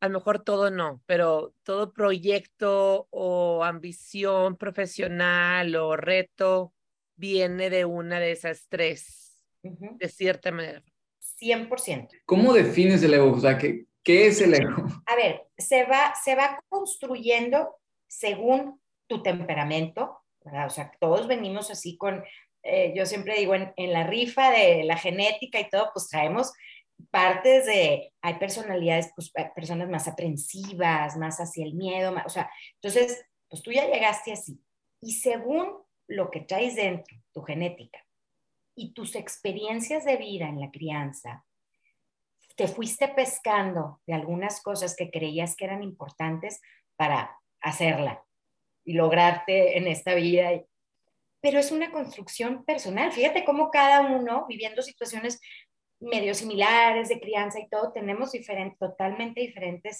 a 0.00 0.08
lo 0.08 0.18
mejor 0.18 0.40
todo 0.42 0.70
no, 0.70 1.00
pero 1.06 1.54
todo 1.62 1.92
proyecto 1.92 3.06
o 3.10 3.64
ambición 3.64 4.56
profesional 4.56 5.74
o 5.76 5.96
reto 5.96 6.74
viene 7.16 7.70
de 7.70 7.84
una 7.86 8.20
de 8.20 8.32
esas 8.32 8.66
tres, 8.68 9.42
de 9.62 10.08
cierta 10.08 10.50
manera? 10.50 10.82
100%. 11.40 12.08
¿Cómo 12.26 12.52
defines 12.52 13.02
el 13.02 13.14
ego? 13.14 13.32
O 13.32 13.40
sea, 13.40 13.56
que 13.56 13.86
¿Qué 14.02 14.26
es 14.26 14.40
el 14.40 14.54
ego? 14.54 14.84
A 15.06 15.16
ver, 15.16 15.48
se 15.56 15.84
va, 15.84 16.14
se 16.22 16.34
va 16.34 16.60
construyendo 16.68 17.76
según 18.08 18.80
tu 19.06 19.22
temperamento, 19.22 20.20
¿verdad? 20.44 20.66
O 20.66 20.70
sea, 20.70 20.90
todos 21.00 21.26
venimos 21.28 21.70
así 21.70 21.96
con, 21.96 22.24
eh, 22.62 22.92
yo 22.96 23.06
siempre 23.06 23.36
digo, 23.36 23.54
en, 23.54 23.92
la 23.92 24.06
rifa 24.06 24.50
de 24.50 24.84
la 24.84 24.96
genética 24.96 25.60
y 25.60 25.68
todo, 25.68 25.90
pues 25.92 26.08
traemos 26.08 26.52
partes 27.10 27.66
de, 27.66 28.12
hay 28.22 28.34
personalidades, 28.34 29.12
pues 29.14 29.32
personas 29.54 29.88
más 29.88 30.08
aprensivas, 30.08 31.16
más 31.16 31.38
hacia 31.38 31.64
el 31.64 31.74
miedo, 31.74 32.14
o 32.24 32.28
sea, 32.28 32.50
entonces, 32.74 33.24
pues 33.48 33.62
tú 33.62 33.72
ya 33.72 33.86
llegaste 33.86 34.32
así. 34.32 34.60
Y 35.00 35.14
según 35.14 35.78
lo 36.06 36.30
que 36.30 36.40
traes 36.40 36.76
dentro, 36.76 37.16
tu 37.32 37.42
genética, 37.42 38.04
y 38.74 38.94
tus 38.94 39.16
experiencias 39.16 40.04
de 40.04 40.16
vida 40.16 40.48
en 40.48 40.60
la 40.60 40.70
crianza, 40.70 41.44
te 42.56 42.68
fuiste 42.68 43.08
pescando 43.08 44.00
de 44.06 44.14
algunas 44.14 44.62
cosas 44.62 44.96
que 44.96 45.10
creías 45.10 45.56
que 45.56 45.64
eran 45.64 45.82
importantes 45.82 46.60
para 46.96 47.36
hacerla 47.60 48.24
y 48.84 48.94
lograrte 48.94 49.78
en 49.78 49.86
esta 49.86 50.14
vida. 50.14 50.50
Pero 51.40 51.58
es 51.58 51.72
una 51.72 51.90
construcción 51.90 52.64
personal. 52.64 53.12
Fíjate 53.12 53.44
cómo 53.44 53.70
cada 53.70 54.02
uno, 54.02 54.46
viviendo 54.48 54.82
situaciones 54.82 55.40
medio 56.00 56.34
similares 56.34 57.08
de 57.08 57.20
crianza 57.20 57.60
y 57.60 57.68
todo, 57.68 57.92
tenemos 57.92 58.32
diferentes, 58.32 58.78
totalmente 58.78 59.40
diferentes 59.40 59.98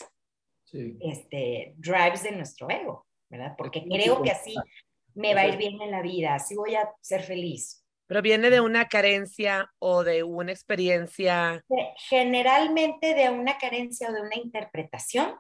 este, 1.01 1.75
drives 1.77 2.23
de 2.23 2.33
nuestro 2.33 2.69
ego, 2.71 3.07
¿verdad? 3.29 3.55
Porque 3.57 3.85
creo 3.85 4.23
que 4.23 4.31
así 4.31 4.55
me 5.15 5.35
va 5.35 5.43
a 5.43 5.49
ir 5.49 5.57
bien 5.57 5.81
en 5.81 5.91
la 5.91 6.03
vida, 6.03 6.35
así 6.35 6.57
voy 6.57 6.75
a 6.75 6.91
ser 7.01 7.23
feliz. 7.23 7.82
Pero 8.07 8.23
viene 8.23 8.51
de 8.51 8.61
una 8.61 8.89
carencia 8.89 9.71
o 9.79 10.05
de 10.05 10.23
una 10.23 10.53
experiencia. 10.53 11.65
Generalmente 12.09 13.15
de 13.15 13.31
una 13.31 13.59
carencia 13.59 14.11
o 14.11 14.13
de 14.13 14.21
una 14.21 14.37
interpretación 14.37 15.37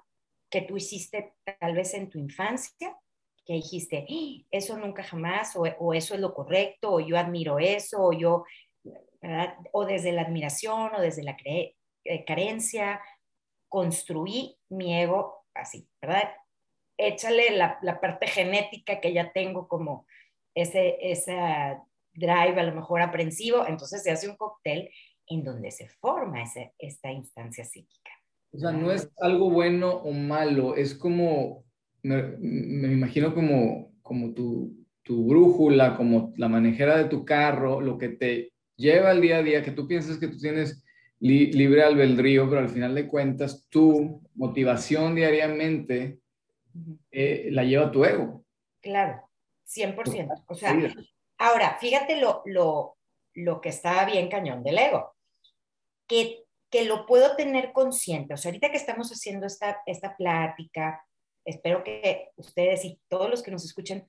que 0.50 0.62
tú 0.62 0.76
hiciste 0.76 1.34
tal 1.58 1.74
vez 1.74 1.94
en 1.94 2.10
tu 2.10 2.18
infancia, 2.18 2.96
que 3.44 3.54
dijiste, 3.54 4.06
¡Ah! 4.08 4.46
eso 4.50 4.76
nunca 4.78 5.02
jamás, 5.02 5.56
o, 5.56 5.94
eso 5.94 6.14
es 6.14 6.20
lo 6.20 6.34
correcto, 6.34 6.92
o 6.92 7.00
yo 7.00 7.18
admiro 7.18 7.58
eso, 7.58 8.04
o 8.04 8.12
yo, 8.12 8.44
o 9.72 9.84
desde 9.84 10.12
la 10.12 10.22
admiración, 10.22 10.94
o 10.94 11.00
desde 11.00 11.22
la 11.22 11.36
eh, 11.44 11.74
carencia, 12.24 13.00
construí 13.68 14.58
mi 14.68 15.00
ego 15.00 15.46
así, 15.54 15.88
¿verdad? 16.00 16.34
Échale 16.98 17.50
la, 17.50 17.78
la 17.82 18.00
parte 18.00 18.26
genética 18.26 19.00
que 19.00 19.12
ya 19.12 19.32
tengo 19.32 19.66
como 19.66 20.06
ese, 20.54 20.98
esa 21.00 21.82
drive, 22.14 22.60
a 22.60 22.64
lo 22.64 22.74
mejor 22.74 23.00
aprensivo, 23.00 23.66
entonces 23.66 24.02
se 24.02 24.10
hace 24.10 24.28
un 24.28 24.36
cóctel 24.36 24.90
en 25.26 25.44
donde 25.44 25.70
se 25.70 25.88
forma 25.88 26.42
ese, 26.42 26.72
esta 26.78 27.10
instancia 27.10 27.64
psíquica. 27.64 28.10
O 28.52 28.58
sea, 28.58 28.72
no 28.72 28.92
es 28.92 29.10
algo 29.18 29.50
bueno 29.50 29.90
o 29.90 30.12
malo, 30.12 30.76
es 30.76 30.94
como, 30.94 31.64
me, 32.02 32.22
me 32.38 32.92
imagino 32.92 33.34
como, 33.34 33.92
como 34.02 34.34
tu, 34.34 34.76
tu, 35.02 35.26
brújula, 35.26 35.96
como 35.96 36.34
la 36.36 36.48
manejera 36.48 36.98
de 36.98 37.04
tu 37.06 37.24
carro, 37.24 37.80
lo 37.80 37.96
que 37.96 38.10
te 38.10 38.52
lleva 38.76 39.10
al 39.10 39.22
día 39.22 39.38
a 39.38 39.42
día, 39.42 39.62
que 39.62 39.70
tú 39.70 39.88
piensas 39.88 40.18
que 40.18 40.28
tú 40.28 40.36
tienes 40.36 40.84
libre 41.18 41.82
albedrío, 41.82 42.48
pero 42.48 42.60
al 42.60 42.68
final 42.68 42.94
de 42.94 43.06
cuentas 43.06 43.66
tu 43.70 44.20
motivación 44.34 45.14
diariamente 45.14 46.18
eh, 47.10 47.48
la 47.52 47.64
lleva 47.64 47.92
tu 47.92 48.04
ego. 48.04 48.44
Claro, 48.80 49.22
100%. 49.66 50.44
O 50.48 50.54
sea, 50.54 50.76
Ahora, 51.42 51.76
fíjate 51.80 52.20
lo, 52.20 52.42
lo, 52.44 52.96
lo 53.34 53.60
que 53.60 53.70
está 53.70 54.04
bien 54.04 54.28
cañón 54.28 54.62
del 54.62 54.78
ego, 54.78 55.16
que, 56.06 56.44
que 56.70 56.84
lo 56.84 57.04
puedo 57.04 57.34
tener 57.34 57.72
consciente. 57.72 58.34
O 58.34 58.36
sea, 58.36 58.50
ahorita 58.50 58.70
que 58.70 58.76
estamos 58.76 59.10
haciendo 59.10 59.48
esta, 59.48 59.82
esta 59.86 60.16
plática, 60.16 61.04
espero 61.44 61.82
que 61.82 62.28
ustedes 62.36 62.84
y 62.84 63.00
todos 63.08 63.28
los 63.28 63.42
que 63.42 63.50
nos 63.50 63.64
escuchen 63.64 64.08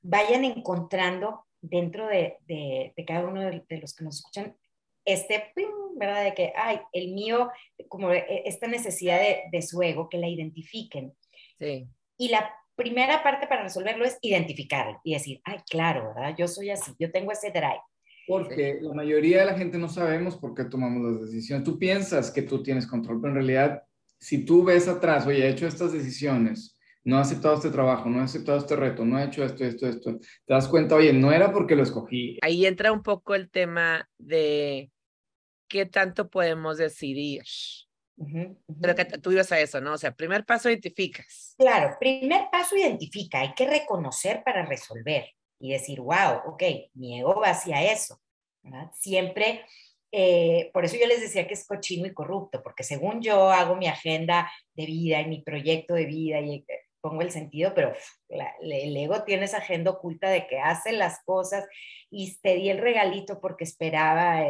vayan 0.00 0.42
encontrando 0.42 1.44
dentro 1.60 2.06
de, 2.06 2.38
de, 2.46 2.94
cada 3.06 3.28
uno 3.28 3.42
de, 3.42 3.78
los 3.78 3.94
que 3.94 4.04
nos 4.04 4.16
escuchan 4.16 4.56
este, 5.04 5.52
¿verdad? 5.96 6.24
De 6.24 6.32
que, 6.32 6.54
ay, 6.56 6.80
el 6.94 7.12
mío, 7.12 7.50
como 7.88 8.10
e, 8.10 8.44
esta 8.46 8.68
necesidad 8.68 9.20
de, 9.20 9.42
de 9.52 9.60
su 9.60 9.82
ego, 9.82 10.08
que 10.08 10.16
la 10.16 10.28
identifiquen. 10.28 11.14
Sí. 11.58 11.86
Y 12.16 12.28
la 12.28 12.54
primera 12.80 13.22
parte 13.22 13.46
para 13.46 13.64
resolverlo 13.64 14.06
es 14.06 14.18
identificarlo 14.22 15.00
y 15.04 15.12
decir, 15.12 15.40
ay, 15.44 15.58
claro, 15.68 16.14
¿verdad? 16.14 16.34
Yo 16.38 16.48
soy 16.48 16.70
así, 16.70 16.92
yo 16.98 17.10
tengo 17.12 17.30
ese 17.30 17.50
drive. 17.50 17.82
Porque 18.26 18.78
la 18.80 18.94
mayoría 18.94 19.40
de 19.40 19.46
la 19.46 19.58
gente 19.58 19.76
no 19.76 19.88
sabemos 19.88 20.36
por 20.36 20.54
qué 20.54 20.64
tomamos 20.64 21.02
las 21.02 21.20
decisiones. 21.22 21.64
Tú 21.64 21.78
piensas 21.78 22.30
que 22.30 22.42
tú 22.42 22.62
tienes 22.62 22.86
control, 22.86 23.20
pero 23.20 23.32
en 23.32 23.36
realidad, 23.36 23.82
si 24.18 24.44
tú 24.44 24.64
ves 24.64 24.88
atrás, 24.88 25.26
oye, 25.26 25.44
he 25.44 25.50
hecho 25.50 25.66
estas 25.66 25.92
decisiones, 25.92 26.78
no 27.04 27.18
he 27.18 27.20
aceptado 27.20 27.56
este 27.56 27.70
trabajo, 27.70 28.08
no 28.08 28.20
he 28.20 28.24
aceptado 28.24 28.58
este 28.58 28.76
reto, 28.76 29.04
no 29.04 29.18
he 29.18 29.24
hecho 29.24 29.44
esto, 29.44 29.64
esto, 29.64 29.86
esto, 29.86 30.18
te 30.18 30.54
das 30.54 30.68
cuenta, 30.68 30.94
oye, 30.94 31.12
no 31.12 31.32
era 31.32 31.52
porque 31.52 31.76
lo 31.76 31.82
escogí. 31.82 32.38
Ahí 32.40 32.64
entra 32.64 32.92
un 32.92 33.02
poco 33.02 33.34
el 33.34 33.50
tema 33.50 34.08
de 34.18 34.90
qué 35.68 35.86
tanto 35.86 36.30
podemos 36.30 36.78
decidir. 36.78 37.42
Pero 38.80 38.94
que 38.94 39.04
tú 39.04 39.32
ibas 39.32 39.50
a 39.52 39.60
eso, 39.60 39.80
¿no? 39.80 39.94
O 39.94 39.98
sea, 39.98 40.14
primer 40.14 40.44
paso 40.44 40.68
identificas. 40.68 41.54
Claro, 41.58 41.96
primer 41.98 42.48
paso 42.52 42.76
identifica, 42.76 43.40
hay 43.40 43.54
que 43.54 43.66
reconocer 43.66 44.42
para 44.44 44.66
resolver 44.66 45.30
y 45.58 45.72
decir, 45.72 46.00
wow, 46.00 46.42
ok, 46.46 46.62
mi 46.94 47.18
ego 47.18 47.40
va 47.40 47.50
hacia 47.50 47.92
eso. 47.92 48.20
Siempre, 48.92 49.64
eh, 50.12 50.70
por 50.72 50.84
eso 50.84 50.96
yo 51.00 51.06
les 51.06 51.20
decía 51.20 51.46
que 51.46 51.54
es 51.54 51.66
cochino 51.66 52.06
y 52.06 52.12
corrupto, 52.12 52.62
porque 52.62 52.82
según 52.82 53.22
yo 53.22 53.50
hago 53.50 53.76
mi 53.76 53.86
agenda 53.86 54.50
de 54.74 54.86
vida 54.86 55.20
y 55.20 55.28
mi 55.28 55.42
proyecto 55.42 55.94
de 55.94 56.04
vida 56.04 56.40
y 56.40 56.64
eh, 56.68 56.80
pongo 57.00 57.22
el 57.22 57.30
sentido, 57.30 57.72
pero 57.74 57.94
el 58.28 58.96
ego 58.96 59.22
tiene 59.24 59.44
esa 59.44 59.58
agenda 59.58 59.90
oculta 59.90 60.28
de 60.28 60.46
que 60.46 60.58
hace 60.58 60.92
las 60.92 61.22
cosas 61.24 61.66
y 62.10 62.36
te 62.42 62.56
di 62.56 62.68
el 62.68 62.78
regalito 62.78 63.40
porque 63.40 63.64
esperaba 63.64 64.44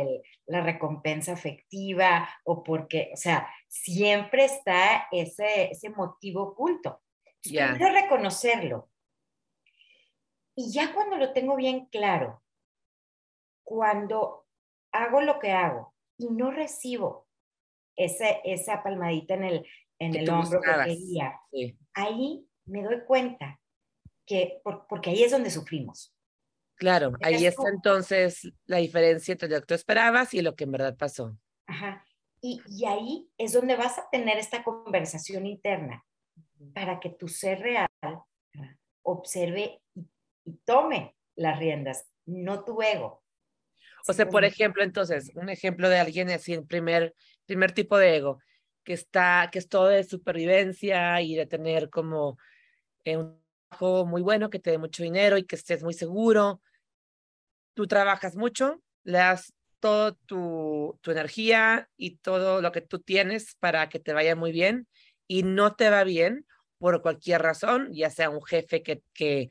la 0.46 0.60
recompensa 0.60 1.32
afectiva 1.32 2.28
o 2.44 2.64
porque, 2.64 3.10
o 3.12 3.16
sea, 3.16 3.48
siempre 3.70 4.44
está 4.44 5.06
ese, 5.12 5.70
ese 5.70 5.90
motivo 5.90 6.42
oculto. 6.42 7.00
Yeah. 7.42 7.74
reconocerlo. 7.74 8.90
Y 10.54 10.72
ya 10.72 10.92
cuando 10.92 11.16
lo 11.16 11.32
tengo 11.32 11.56
bien 11.56 11.86
claro, 11.86 12.42
cuando 13.62 14.46
hago 14.92 15.22
lo 15.22 15.38
que 15.38 15.52
hago 15.52 15.94
y 16.18 16.28
no 16.28 16.50
recibo 16.50 17.28
ese, 17.96 18.40
esa 18.44 18.82
palmadita 18.82 19.34
en 19.34 19.44
el, 19.44 19.66
en 19.98 20.16
el 20.16 20.28
hombro 20.28 20.60
que 20.60 20.84
quería, 20.84 21.40
ahí 21.94 22.46
me 22.66 22.82
doy 22.82 23.04
cuenta 23.06 23.60
que, 24.26 24.60
porque 24.88 25.10
ahí 25.10 25.22
es 25.22 25.30
donde 25.30 25.50
sufrimos. 25.50 26.14
Claro, 26.74 27.12
ahí 27.22 27.46
está 27.46 27.68
entonces 27.68 28.52
la 28.66 28.78
diferencia 28.78 29.32
entre 29.32 29.48
lo 29.48 29.60
que 29.60 29.66
tú 29.66 29.74
esperabas 29.74 30.34
y 30.34 30.42
lo 30.42 30.56
que 30.56 30.64
en 30.64 30.72
verdad 30.72 30.96
pasó. 30.96 31.36
Ajá. 31.66 32.04
Y, 32.42 32.62
y 32.68 32.86
ahí 32.86 33.30
es 33.36 33.52
donde 33.52 33.76
vas 33.76 33.98
a 33.98 34.08
tener 34.10 34.38
esta 34.38 34.62
conversación 34.64 35.46
interna 35.46 36.04
para 36.74 37.00
que 37.00 37.10
tu 37.10 37.28
ser 37.28 37.60
real 37.60 37.88
observe 39.02 39.82
y, 39.94 40.06
y 40.44 40.56
tome 40.64 41.16
las 41.36 41.58
riendas, 41.58 42.08
no 42.26 42.64
tu 42.64 42.80
ego. 42.82 43.22
O 44.06 44.12
sea, 44.12 44.28
por 44.28 44.44
ejemplo, 44.44 44.82
entonces, 44.82 45.30
un 45.34 45.48
ejemplo 45.48 45.88
de 45.88 45.98
alguien 45.98 46.30
así, 46.30 46.54
el 46.54 46.66
primer, 46.66 47.14
primer 47.46 47.72
tipo 47.72 47.98
de 47.98 48.16
ego, 48.16 48.40
que 48.84 48.94
está, 48.94 49.48
que 49.52 49.58
es 49.58 49.68
todo 49.68 49.88
de 49.88 50.04
supervivencia 50.04 51.20
y 51.20 51.34
de 51.34 51.46
tener 51.46 51.90
como 51.90 52.38
eh, 53.04 53.16
un 53.16 53.40
trabajo 53.68 54.06
muy 54.06 54.22
bueno, 54.22 54.50
que 54.50 54.58
te 54.58 54.70
dé 54.70 54.78
mucho 54.78 55.02
dinero 55.02 55.36
y 55.38 55.44
que 55.44 55.56
estés 55.56 55.82
muy 55.82 55.94
seguro. 55.94 56.62
Tú 57.74 57.86
trabajas 57.86 58.36
mucho, 58.36 58.82
le 59.04 59.18
das 59.18 59.52
toda 59.80 60.12
tu, 60.26 60.98
tu 61.02 61.10
energía 61.10 61.88
y 61.96 62.16
todo 62.18 62.62
lo 62.62 62.72
que 62.72 62.80
tú 62.80 63.00
tienes 63.00 63.56
para 63.56 63.88
que 63.88 63.98
te 63.98 64.12
vaya 64.12 64.36
muy 64.36 64.52
bien 64.52 64.86
y 65.26 65.42
no 65.42 65.74
te 65.74 65.90
va 65.90 66.04
bien 66.04 66.46
por 66.78 67.02
cualquier 67.02 67.42
razón, 67.42 67.88
ya 67.92 68.10
sea 68.10 68.30
un 68.30 68.42
jefe 68.42 68.82
que, 68.82 69.02
que 69.12 69.50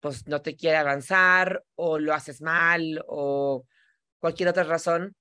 pues 0.00 0.26
no 0.26 0.42
te 0.42 0.56
quiere 0.56 0.76
avanzar 0.76 1.64
o 1.74 1.98
lo 1.98 2.14
haces 2.14 2.40
mal 2.42 3.04
o 3.06 3.66
cualquier 4.18 4.48
otra 4.48 4.64
razón, 4.64 5.16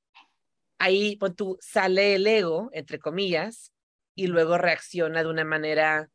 ahí 0.82 1.16
pues, 1.18 1.36
tú 1.36 1.58
sale 1.62 2.16
el 2.16 2.28
ego, 2.28 2.70
entre 2.74 3.00
comillas, 3.00 3.74
y 4.16 4.28
luego 4.28 4.58
reacciona 4.58 5.24
de 5.24 5.30
una 5.30 5.44
manera, 5.44 6.10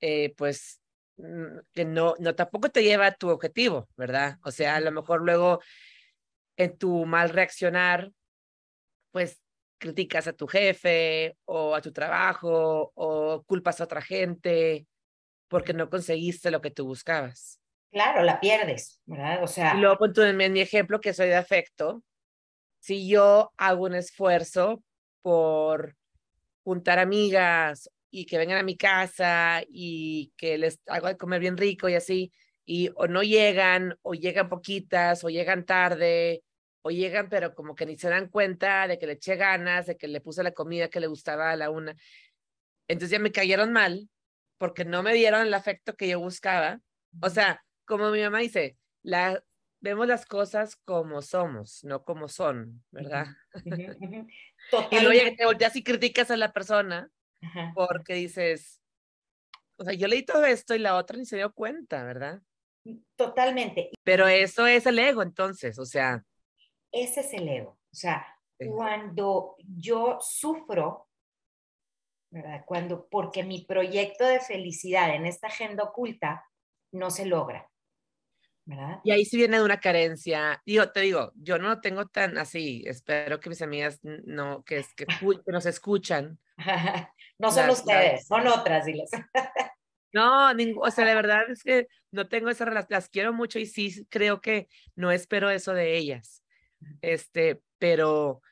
eh, 0.00 0.34
pues, 0.36 0.80
mm, 1.16 1.58
que 1.72 1.84
no, 1.84 2.14
no 2.18 2.34
tampoco 2.34 2.70
te 2.70 2.82
lleva 2.82 3.06
a 3.06 3.14
tu 3.14 3.28
objetivo, 3.30 3.88
¿verdad? 3.96 4.38
O 4.44 4.50
sea, 4.50 4.76
a 4.76 4.80
lo 4.80 4.92
mejor 4.92 5.22
luego 5.22 5.60
en 6.60 6.76
tu 6.76 7.06
mal 7.06 7.30
reaccionar, 7.30 8.12
pues 9.12 9.40
criticas 9.78 10.26
a 10.26 10.34
tu 10.34 10.46
jefe 10.46 11.38
o 11.46 11.74
a 11.74 11.80
tu 11.80 11.90
trabajo 11.90 12.92
o 12.94 13.42
culpas 13.44 13.80
a 13.80 13.84
otra 13.84 14.02
gente 14.02 14.86
porque 15.48 15.72
no 15.72 15.88
conseguiste 15.88 16.50
lo 16.50 16.60
que 16.60 16.70
tú 16.70 16.84
buscabas. 16.84 17.58
Claro, 17.90 18.22
la 18.22 18.38
pierdes, 18.38 19.00
¿verdad? 19.06 19.42
O 19.42 19.48
sea. 19.48 19.74
Y 19.74 19.80
luego, 19.80 20.12
tú, 20.12 20.22
en 20.22 20.36
mi 20.36 20.60
ejemplo, 20.60 21.00
que 21.00 21.14
soy 21.14 21.28
de 21.28 21.36
afecto, 21.36 22.04
si 22.78 23.08
yo 23.08 23.52
hago 23.56 23.86
un 23.86 23.94
esfuerzo 23.94 24.84
por 25.22 25.96
juntar 26.62 26.98
amigas 26.98 27.90
y 28.10 28.26
que 28.26 28.38
vengan 28.38 28.58
a 28.58 28.62
mi 28.62 28.76
casa 28.76 29.62
y 29.66 30.32
que 30.36 30.58
les 30.58 30.78
hago 30.86 31.08
de 31.08 31.16
comer 31.16 31.40
bien 31.40 31.56
rico 31.56 31.88
y 31.88 31.94
así, 31.94 32.32
y 32.64 32.90
o 32.94 33.08
no 33.08 33.22
llegan, 33.22 33.98
o 34.02 34.14
llegan 34.14 34.48
poquitas, 34.48 35.24
o 35.24 35.30
llegan 35.30 35.64
tarde, 35.64 36.44
o 36.82 36.90
llegan 36.90 37.28
pero 37.28 37.54
como 37.54 37.74
que 37.74 37.86
ni 37.86 37.96
se 37.96 38.08
dan 38.08 38.28
cuenta 38.28 38.88
de 38.88 38.98
que 38.98 39.06
le 39.06 39.14
eché 39.14 39.36
ganas, 39.36 39.86
de 39.86 39.96
que 39.96 40.08
le 40.08 40.20
puse 40.20 40.42
la 40.42 40.52
comida 40.52 40.88
que 40.88 41.00
le 41.00 41.06
gustaba 41.06 41.50
a 41.50 41.56
la 41.56 41.70
una. 41.70 41.94
Entonces 42.88 43.10
ya 43.10 43.18
me 43.18 43.32
cayeron 43.32 43.72
mal 43.72 44.08
porque 44.58 44.84
no 44.84 45.02
me 45.02 45.14
dieron 45.14 45.42
el 45.42 45.54
afecto 45.54 45.96
que 45.96 46.08
yo 46.08 46.20
buscaba. 46.20 46.80
O 47.22 47.30
sea, 47.30 47.64
como 47.84 48.10
mi 48.10 48.22
mamá 48.22 48.38
dice, 48.38 48.76
la, 49.02 49.42
vemos 49.80 50.06
las 50.06 50.26
cosas 50.26 50.76
como 50.76 51.22
somos, 51.22 51.84
no 51.84 52.04
como 52.04 52.28
son, 52.28 52.82
¿verdad? 52.90 53.26
y 54.90 55.00
luego 55.00 55.36
te 55.36 55.44
volteas 55.44 55.76
y 55.76 55.82
criticas 55.82 56.30
a 56.30 56.36
la 56.36 56.52
persona 56.52 57.10
porque 57.74 58.14
dices, 58.14 58.80
o 59.76 59.84
sea, 59.84 59.94
yo 59.94 60.08
leí 60.08 60.24
todo 60.24 60.44
esto 60.44 60.74
y 60.74 60.78
la 60.78 60.96
otra 60.96 61.16
ni 61.16 61.24
se 61.24 61.36
dio 61.36 61.52
cuenta, 61.52 62.04
¿verdad? 62.04 62.42
Totalmente. 63.16 63.90
Pero 64.04 64.28
eso 64.28 64.66
es 64.66 64.86
el 64.86 64.98
ego, 64.98 65.22
entonces, 65.22 65.78
o 65.78 65.84
sea. 65.84 66.24
Ese 66.92 67.20
es 67.20 67.32
el 67.34 67.48
ego. 67.48 67.78
O 67.92 67.94
sea, 67.94 68.26
cuando 68.68 69.56
yo 69.58 70.18
sufro, 70.20 71.08
¿verdad? 72.30 72.64
Cuando, 72.66 73.08
porque 73.08 73.42
mi 73.42 73.64
proyecto 73.64 74.24
de 74.24 74.40
felicidad 74.40 75.14
en 75.14 75.26
esta 75.26 75.48
agenda 75.48 75.84
oculta 75.84 76.44
no 76.92 77.10
se 77.10 77.26
logra. 77.26 77.70
Y 79.02 79.10
ahí 79.10 79.24
sí 79.24 79.36
viene 79.36 79.58
de 79.58 79.64
una 79.64 79.80
carencia. 79.80 80.62
Digo, 80.64 80.90
te 80.90 81.00
digo, 81.00 81.32
yo 81.34 81.58
no 81.58 81.68
lo 81.68 81.80
tengo 81.80 82.06
tan 82.06 82.38
así. 82.38 82.82
Espero 82.86 83.40
que 83.40 83.48
mis 83.48 83.62
amigas 83.62 83.98
no, 84.02 84.62
que, 84.64 84.84
que, 84.96 85.06
que 85.06 85.52
nos 85.52 85.66
escuchan. 85.66 86.38
no 87.38 87.50
son 87.50 87.70
ustedes, 87.70 88.26
son 88.26 88.46
otras, 88.46 88.84
diles. 88.84 89.10
no, 90.12 90.50
o 90.80 90.90
sea, 90.90 91.04
de 91.04 91.14
verdad 91.14 91.50
es 91.50 91.62
que 91.62 91.88
no 92.12 92.28
tengo 92.28 92.50
esa 92.50 92.64
relación, 92.64 92.88
las 92.90 93.08
quiero 93.08 93.32
mucho 93.32 93.58
y 93.58 93.66
sí 93.66 94.06
creo 94.08 94.40
que 94.40 94.68
no 94.94 95.10
espero 95.10 95.50
eso 95.50 95.72
de 95.72 95.96
ellas. 95.96 96.39
Este, 97.00 97.62
pero, 97.78 98.42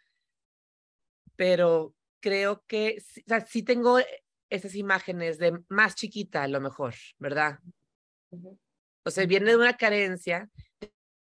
pero 1.36 1.94
creo 2.20 2.64
que, 2.66 2.98
o 2.98 3.28
sea, 3.28 3.46
sí 3.46 3.62
tengo 3.62 3.98
esas 4.50 4.74
imágenes 4.74 5.38
de 5.38 5.58
más 5.68 5.94
chiquita 5.94 6.42
a 6.42 6.48
lo 6.48 6.60
mejor, 6.60 6.94
¿verdad? 7.18 7.58
O 9.04 9.10
sea, 9.10 9.26
viene 9.26 9.50
de 9.50 9.56
una 9.56 9.76
carencia. 9.76 10.50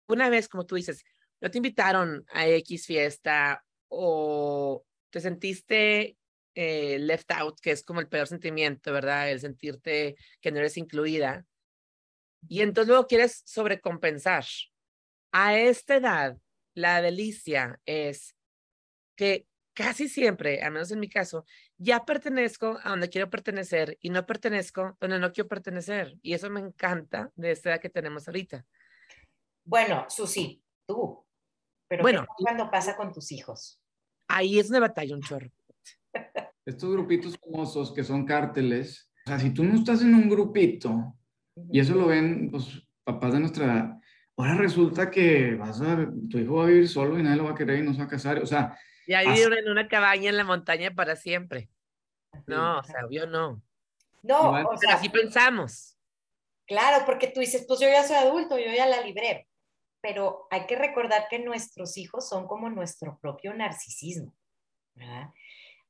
Una 0.08 0.28
vez, 0.28 0.48
como 0.48 0.66
tú 0.66 0.76
dices, 0.76 1.04
no 1.40 1.50
te 1.50 1.58
invitaron 1.58 2.24
a 2.32 2.46
X 2.48 2.86
fiesta 2.86 3.64
o 3.88 4.84
te 5.10 5.20
sentiste 5.20 6.16
eh, 6.54 6.98
left 6.98 7.30
out, 7.30 7.60
que 7.60 7.70
es 7.70 7.84
como 7.84 8.00
el 8.00 8.08
peor 8.08 8.26
sentimiento, 8.26 8.92
¿verdad? 8.92 9.30
El 9.30 9.40
sentirte 9.40 10.16
que 10.40 10.50
no 10.50 10.58
eres 10.58 10.76
incluida. 10.76 11.46
Y 12.48 12.62
entonces 12.62 12.88
luego 12.88 13.06
quieres 13.06 13.42
sobrecompensar. 13.46 14.44
A 15.30 15.58
esta 15.58 15.96
edad, 15.96 16.38
la 16.78 17.02
delicia 17.02 17.80
es 17.86 18.36
que 19.16 19.46
casi 19.74 20.08
siempre, 20.08 20.62
al 20.62 20.72
menos 20.72 20.90
en 20.90 21.00
mi 21.00 21.08
caso, 21.08 21.44
ya 21.76 22.04
pertenezco 22.04 22.78
a 22.82 22.90
donde 22.90 23.08
quiero 23.08 23.30
pertenecer 23.30 23.98
y 24.00 24.10
no 24.10 24.26
pertenezco 24.26 24.96
donde 25.00 25.18
no 25.18 25.32
quiero 25.32 25.48
pertenecer. 25.48 26.16
Y 26.22 26.34
eso 26.34 26.50
me 26.50 26.60
encanta 26.60 27.30
de 27.34 27.50
esta 27.50 27.70
edad 27.70 27.80
que 27.80 27.90
tenemos 27.90 28.26
ahorita. 28.28 28.64
Bueno, 29.64 30.06
Susi, 30.08 30.62
tú. 30.86 31.24
Pero 31.88 32.02
bueno, 32.02 32.22
¿qué 32.22 32.44
cuando 32.44 32.70
pasa 32.70 32.96
con 32.96 33.12
tus 33.12 33.32
hijos? 33.32 33.80
Ahí 34.28 34.58
es 34.58 34.70
una 34.70 34.80
batalla, 34.80 35.14
un 35.14 35.22
chorro. 35.22 35.50
Estos 36.66 36.92
grupitos 36.92 37.38
famosos 37.38 37.92
que 37.92 38.04
son 38.04 38.24
cárteles, 38.24 39.10
o 39.26 39.30
sea, 39.30 39.38
si 39.38 39.50
tú 39.50 39.64
no 39.64 39.74
estás 39.74 40.02
en 40.02 40.14
un 40.14 40.28
grupito, 40.28 41.16
y 41.70 41.80
eso 41.80 41.94
lo 41.94 42.06
ven 42.06 42.50
los 42.52 42.86
papás 43.04 43.32
de 43.32 43.40
nuestra 43.40 43.64
edad, 43.64 43.97
ahora 44.38 44.54
resulta 44.54 45.10
que 45.10 45.54
vas 45.56 45.80
a, 45.80 46.06
tu 46.30 46.38
hijo 46.38 46.54
va 46.54 46.64
a 46.64 46.66
vivir 46.66 46.88
solo 46.88 47.18
y 47.18 47.22
nadie 47.22 47.36
lo 47.36 47.44
va 47.44 47.50
a 47.50 47.54
querer 47.56 47.80
y 47.80 47.82
no 47.82 47.92
se 47.92 47.98
va 47.98 48.04
a 48.04 48.08
casar. 48.08 48.38
O 48.38 48.46
sea, 48.46 48.78
ya 49.06 49.22
vivir 49.22 49.52
en 49.52 49.70
una 49.70 49.88
cabaña 49.88 50.30
en 50.30 50.36
la 50.36 50.44
montaña 50.44 50.94
para 50.94 51.16
siempre. 51.16 51.68
No, 52.46 52.78
o 52.78 52.82
sea, 52.82 53.00
yo 53.10 53.26
no. 53.26 53.62
No, 54.22 54.50
o 54.68 54.76
sea, 54.76 54.94
así 54.94 55.08
pensamos. 55.08 55.96
Claro, 56.66 57.04
porque 57.06 57.28
tú 57.28 57.40
dices, 57.40 57.64
pues 57.66 57.80
yo 57.80 57.88
ya 57.88 58.04
soy 58.04 58.16
adulto, 58.16 58.58
yo 58.58 58.70
ya 58.72 58.86
la 58.86 59.00
libré. 59.00 59.48
pero 60.00 60.46
hay 60.50 60.66
que 60.66 60.76
recordar 60.76 61.26
que 61.28 61.38
nuestros 61.38 61.96
hijos 61.96 62.28
son 62.28 62.46
como 62.46 62.70
nuestro 62.70 63.18
propio 63.18 63.52
narcisismo, 63.54 64.36
¿verdad? 64.94 65.30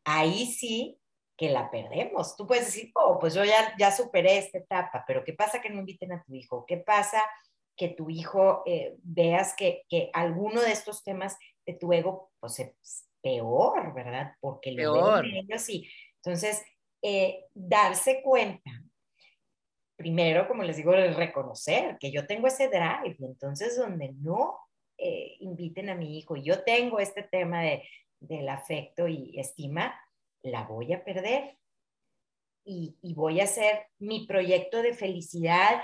Ahí 0.05 0.47
sí 0.47 0.99
que 1.37 1.51
la 1.51 1.71
perdemos. 1.71 2.37
Tú 2.37 2.47
puedes 2.47 2.67
decir, 2.67 2.91
oh, 2.95 3.19
pues 3.19 3.35
yo 3.35 3.45
ya, 3.45 3.75
ya 3.79 3.93
superé 3.93 4.39
esta 4.39 4.59
etapa, 4.59 5.05
pero 5.07 5.25
¿qué 5.25 5.35
pasa 5.35 5.61
que 5.61 5.69
no 5.69 5.81
inviten 5.81 6.13
a 6.13 6.23
tu 6.23 6.35
hijo? 6.35 6.65
¿Qué 6.67 6.79
pasa 6.79 7.23
que 7.79 7.88
tu 7.88 8.11
hijo 8.11 8.62
eh, 8.67 8.97
veas 9.03 9.55
que, 9.57 9.85
que, 9.88 10.11
alguno 10.12 10.61
de 10.61 10.73
estos 10.73 11.05
temas 11.05 11.38
de 11.64 11.75
tu 11.75 11.93
ego, 11.93 12.31
pues 12.41 12.59
es 12.59 13.09
peor, 13.23 13.95
¿verdad? 13.95 14.35
Porque 14.41 14.73
lo 14.73 14.95
peor. 14.95 15.23
ven 15.23 15.37
ellos 15.37 15.69
y 15.69 15.88
entonces 16.17 16.62
eh, 17.03 17.45
darse 17.55 18.21
cuenta 18.23 18.71
primero, 19.99 20.47
como 20.47 20.62
les 20.62 20.77
digo, 20.77 20.93
reconocer 20.93 21.99
que 21.99 22.12
yo 22.12 22.25
tengo 22.27 22.47
ese 22.47 22.69
drive, 22.69 23.17
y 23.19 23.25
entonces 23.25 23.77
donde 23.77 24.12
no 24.12 24.57
eh, 24.97 25.37
inviten 25.41 25.91
a 25.91 25.97
mi 25.97 26.19
hijo, 26.19 26.37
y 26.37 26.45
yo 26.45 26.62
tengo 26.62 27.01
este 27.01 27.25
tema 27.25 27.62
de, 27.62 27.83
del 28.21 28.49
afecto 28.49 29.09
y 29.09 29.38
estima, 29.38 30.01
la 30.43 30.62
voy 30.62 30.93
a 30.93 31.05
perder. 31.05 31.59
Y, 32.64 32.97
y, 33.03 33.14
voy 33.14 33.41
a 33.41 33.45
hacer 33.45 33.87
mi 33.99 34.27
proyecto 34.27 34.83
de 34.83 34.93
felicidad 34.93 35.83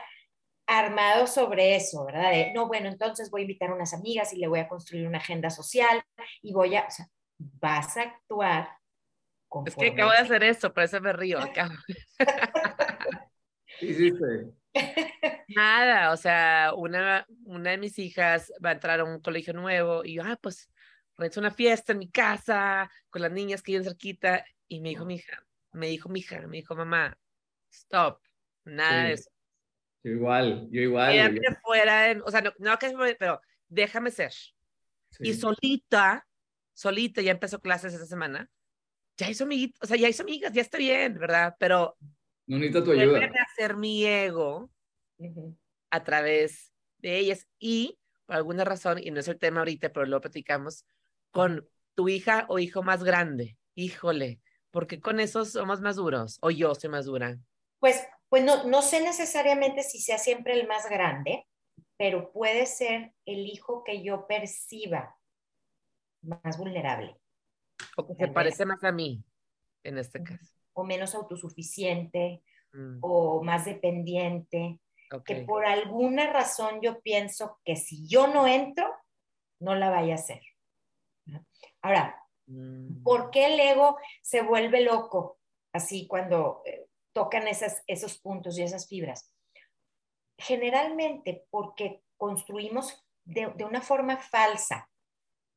armado 0.66 1.26
sobre 1.26 1.76
eso, 1.76 2.04
¿verdad? 2.06 2.30
De, 2.30 2.52
no, 2.52 2.66
bueno, 2.66 2.88
entonces 2.88 3.30
voy 3.30 3.42
a 3.42 3.44
invitar 3.44 3.70
a 3.70 3.74
unas 3.74 3.94
amigas 3.94 4.32
y 4.32 4.38
le 4.38 4.48
voy 4.48 4.60
a 4.60 4.68
construir 4.68 5.06
una 5.06 5.18
agenda 5.18 5.50
social 5.50 6.02
y 6.42 6.52
voy 6.52 6.76
a, 6.76 6.86
o 6.86 6.90
sea, 6.90 7.06
vas 7.38 7.96
a 7.96 8.02
actuar. 8.02 8.68
Es 9.66 9.76
que 9.76 9.88
acabo 9.88 10.10
de 10.10 10.18
hacer 10.18 10.42
eso, 10.42 10.72
por 10.72 10.82
eso 10.82 11.00
me 11.00 11.12
río. 11.12 11.38
Acá. 11.40 11.70
Nada, 15.48 16.12
o 16.12 16.16
sea, 16.16 16.72
una, 16.76 17.26
una 17.44 17.70
de 17.70 17.78
mis 17.78 17.98
hijas 17.98 18.52
va 18.64 18.70
a 18.70 18.72
entrar 18.72 19.00
a 19.00 19.04
un 19.04 19.20
colegio 19.20 19.52
nuevo 19.52 20.04
y 20.04 20.14
yo, 20.14 20.22
ah, 20.24 20.38
pues, 20.40 20.68
hecho 21.22 21.40
una 21.40 21.52
fiesta 21.52 21.92
en 21.92 21.98
mi 21.98 22.10
casa 22.10 22.90
con 23.10 23.22
las 23.22 23.30
niñas 23.30 23.62
que 23.62 23.72
viven 23.72 23.84
cerquita 23.84 24.44
y 24.66 24.80
me 24.80 24.88
dijo 24.88 25.04
mi 25.04 25.16
hija, 25.16 25.44
me 25.72 25.86
dijo 25.88 26.08
mi 26.08 26.20
hija, 26.20 26.40
me 26.46 26.56
dijo 26.56 26.74
mamá, 26.74 27.16
stop, 27.70 28.20
nada 28.64 29.04
de 29.04 29.12
eso. 29.12 29.30
Yo 30.04 30.10
igual, 30.12 30.68
yo 30.70 30.82
igual. 30.82 31.40
fuera, 31.62 32.14
o 32.24 32.30
sea, 32.30 32.42
no, 32.42 32.52
no 32.58 32.78
que 32.78 33.16
pero 33.18 33.40
déjame 33.68 34.10
ser. 34.10 34.32
Y 35.18 35.34
solita, 35.34 36.26
solita, 36.72 37.22
ya 37.22 37.32
empezó 37.32 37.60
clases 37.60 37.94
esta 37.94 38.06
semana, 38.06 38.50
ya 39.16 39.30
hizo 39.30 39.44
amiguitos, 39.44 39.80
o 39.82 39.86
sea, 39.86 39.96
ya 39.96 40.08
hizo 40.08 40.22
amigas, 40.22 40.52
ya 40.52 40.60
está 40.60 40.78
bien, 40.78 41.18
¿verdad? 41.18 41.56
Pero 41.58 41.96
no 42.46 42.58
necesito 42.58 42.84
tu 42.84 42.92
ayuda. 42.92 43.30
hacer 43.52 43.76
mi 43.76 44.04
ego 44.04 44.70
a 45.90 46.04
través 46.04 46.72
de 46.98 47.18
ellas 47.18 47.46
y 47.58 47.98
por 48.26 48.36
alguna 48.36 48.64
razón, 48.64 48.98
y 49.02 49.10
no 49.10 49.20
es 49.20 49.28
el 49.28 49.38
tema 49.38 49.60
ahorita, 49.60 49.92
pero 49.92 50.06
lo 50.06 50.20
platicamos, 50.20 50.84
con 51.30 51.68
tu 51.94 52.08
hija 52.08 52.46
o 52.48 52.58
hijo 52.58 52.82
más 52.82 53.04
grande. 53.04 53.56
Híjole, 53.74 54.40
porque 54.70 55.00
con 55.00 55.20
esos 55.20 55.52
somos 55.52 55.80
más 55.80 55.96
duros 55.96 56.38
o 56.40 56.50
yo 56.50 56.74
soy 56.74 56.90
más 56.90 57.06
dura. 57.06 57.38
Pues, 57.78 58.06
pues 58.34 58.44
no, 58.44 58.64
no 58.64 58.82
sé 58.82 59.00
necesariamente 59.00 59.84
si 59.84 60.00
sea 60.00 60.18
siempre 60.18 60.58
el 60.58 60.66
más 60.66 60.90
grande, 60.90 61.46
pero 61.96 62.32
puede 62.32 62.66
ser 62.66 63.14
el 63.26 63.46
hijo 63.46 63.84
que 63.84 64.02
yo 64.02 64.26
perciba 64.26 65.16
más 66.20 66.58
vulnerable. 66.58 67.16
O 67.96 68.04
que 68.04 68.14
se 68.16 68.26
parece 68.26 68.66
más 68.66 68.82
a 68.82 68.90
mí, 68.90 69.22
en 69.84 69.98
este 69.98 70.20
caso 70.24 70.54
o 70.74 70.84
menos 70.84 71.14
autosuficiente 71.14 72.42
mm. 72.72 72.98
o 73.00 73.42
más 73.42 73.64
dependiente, 73.64 74.80
que 75.24 75.36
por 75.42 75.64
alguna 75.64 76.32
razón 76.32 76.80
yo 76.82 77.00
pienso 77.00 77.60
que 77.64 77.76
si 77.76 78.06
yo 78.08 78.26
no 78.26 78.46
entro, 78.48 78.92
no 79.60 79.76
la 79.76 79.90
vaya 79.90 80.14
a 80.14 80.16
hacer. 80.16 80.42
Ahora, 81.80 82.20
mm. 82.46 83.02
¿por 83.04 83.30
qué 83.30 83.54
el 83.54 83.60
ego 83.60 83.96
se 84.22 84.42
vuelve 84.42 84.80
loco 84.80 85.38
así 85.72 86.08
cuando 86.08 86.62
eh, 86.66 86.88
tocan 87.14 87.48
esas, 87.48 87.82
esos 87.86 88.18
puntos 88.18 88.58
y 88.58 88.62
esas 88.62 88.86
fibras? 88.88 89.32
Generalmente 90.36 91.46
porque 91.50 92.02
construimos 92.16 93.02
de, 93.24 93.46
una 93.64 93.80
forma 93.80 94.18
falsa, 94.18 94.90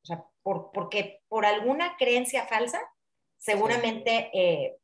o 0.04 0.06
sea, 0.06 0.26
por, 0.41 0.72
porque 0.72 1.22
por 1.28 1.46
alguna 1.46 1.98
creencia 1.98 2.46
falsa, 2.46 2.80
seguramente 3.38 4.30
eh, 4.34 4.78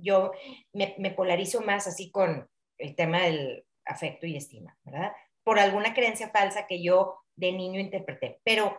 yo 0.00 0.32
me, 0.72 1.10
polarizo 1.10 1.60
más 1.60 1.86
así 1.86 2.10
con 2.10 2.48
el 2.78 2.94
tema 2.94 3.22
del 3.22 3.66
afecto 3.84 4.26
y 4.26 4.36
estima, 4.36 4.76
¿verdad? 4.84 5.12
Por 5.42 5.58
alguna 5.58 5.94
creencia 5.94 6.30
falsa 6.30 6.66
que 6.66 6.82
yo 6.82 7.20
de 7.36 7.52
niño 7.52 7.80
interpreté, 7.80 8.40
pero 8.44 8.76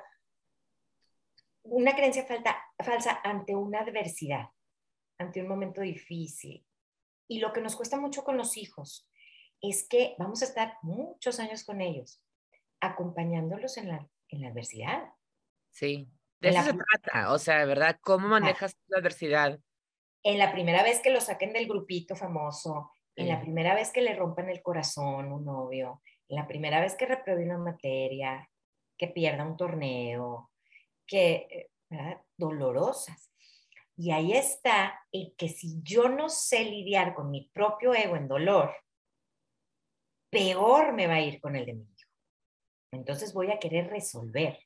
una 1.64 1.96
creencia 1.96 2.26
falta, 2.26 2.64
falsa 2.84 3.20
ante 3.24 3.56
una 3.56 3.82
adversidad, 3.82 4.50
ante 5.18 5.42
un 5.42 5.48
momento 5.48 5.82
difícil. 5.82 6.66
Y 7.28 7.40
lo 7.40 7.54
que 7.54 7.62
nos 7.62 7.76
cuesta 7.76 8.00
mucho 8.00 8.24
con 8.24 8.38
los 8.38 8.58
hijos 8.58 9.10
es 9.62 9.88
que 9.88 10.16
vamos 10.20 10.42
a 10.42 10.46
estar 10.46 10.78
muchos 10.84 11.40
años 11.40 11.64
con 11.64 11.82
ellos, 11.82 12.22
acompañándolos 12.80 13.78
en 13.78 13.88
la, 13.90 14.08
en 14.30 14.42
la 14.42 14.50
adversidad. 14.50 15.10
Sí, 15.72 16.10
de 16.40 16.50
eso 16.50 16.64
se 16.64 16.74
trata, 16.74 17.34
o 17.34 17.38
sea, 17.40 17.66
¿verdad? 17.66 17.98
¿Cómo 18.02 18.28
manejas 18.28 18.78
la 18.88 19.00
adversidad? 19.00 19.60
en 20.26 20.40
la 20.40 20.52
primera 20.52 20.82
vez 20.82 21.02
que 21.02 21.12
lo 21.12 21.22
saquen 21.22 21.54
del 21.54 21.68
grupito 21.68 22.16
famoso, 22.16 22.92
en 23.16 23.28
la 23.30 23.40
primera 23.40 23.76
vez 23.76 23.92
que 23.92 24.02
le 24.02 24.16
rompan 24.16 24.50
el 24.50 24.64
corazón 24.64 25.32
un 25.32 25.46
novio, 25.46 26.02
en 26.28 26.36
la 26.36 26.48
primera 26.48 26.82
vez 26.82 26.96
que 26.96 27.06
repruebe 27.06 27.46
una 27.46 27.60
materia, 27.60 28.50
que 28.98 29.08
pierda 29.08 29.46
un 29.46 29.56
torneo, 29.56 30.50
que, 31.06 31.70
¿verdad? 31.88 32.20
Dolorosas. 32.36 33.32
Y 33.98 34.12
ahí 34.12 34.34
está 34.34 35.00
el 35.12 35.34
que 35.38 35.48
si 35.48 35.82
yo 35.82 36.10
no 36.10 36.30
sé 36.30 36.66
lidiar 36.66 37.16
con 37.16 37.32
mi 37.32 37.50
propio 37.54 37.94
ego 37.94 38.18
en 38.18 38.28
dolor, 38.28 38.76
peor 40.30 40.94
me 40.94 41.08
va 41.08 41.16
a 41.16 41.22
ir 41.22 41.40
con 41.40 41.56
el 41.56 41.66
de 41.66 41.74
mi 41.76 41.84
hijo. 41.84 42.10
Entonces 42.92 43.34
voy 43.34 43.52
a 43.52 43.60
querer 43.60 43.88
resolver, 43.90 44.60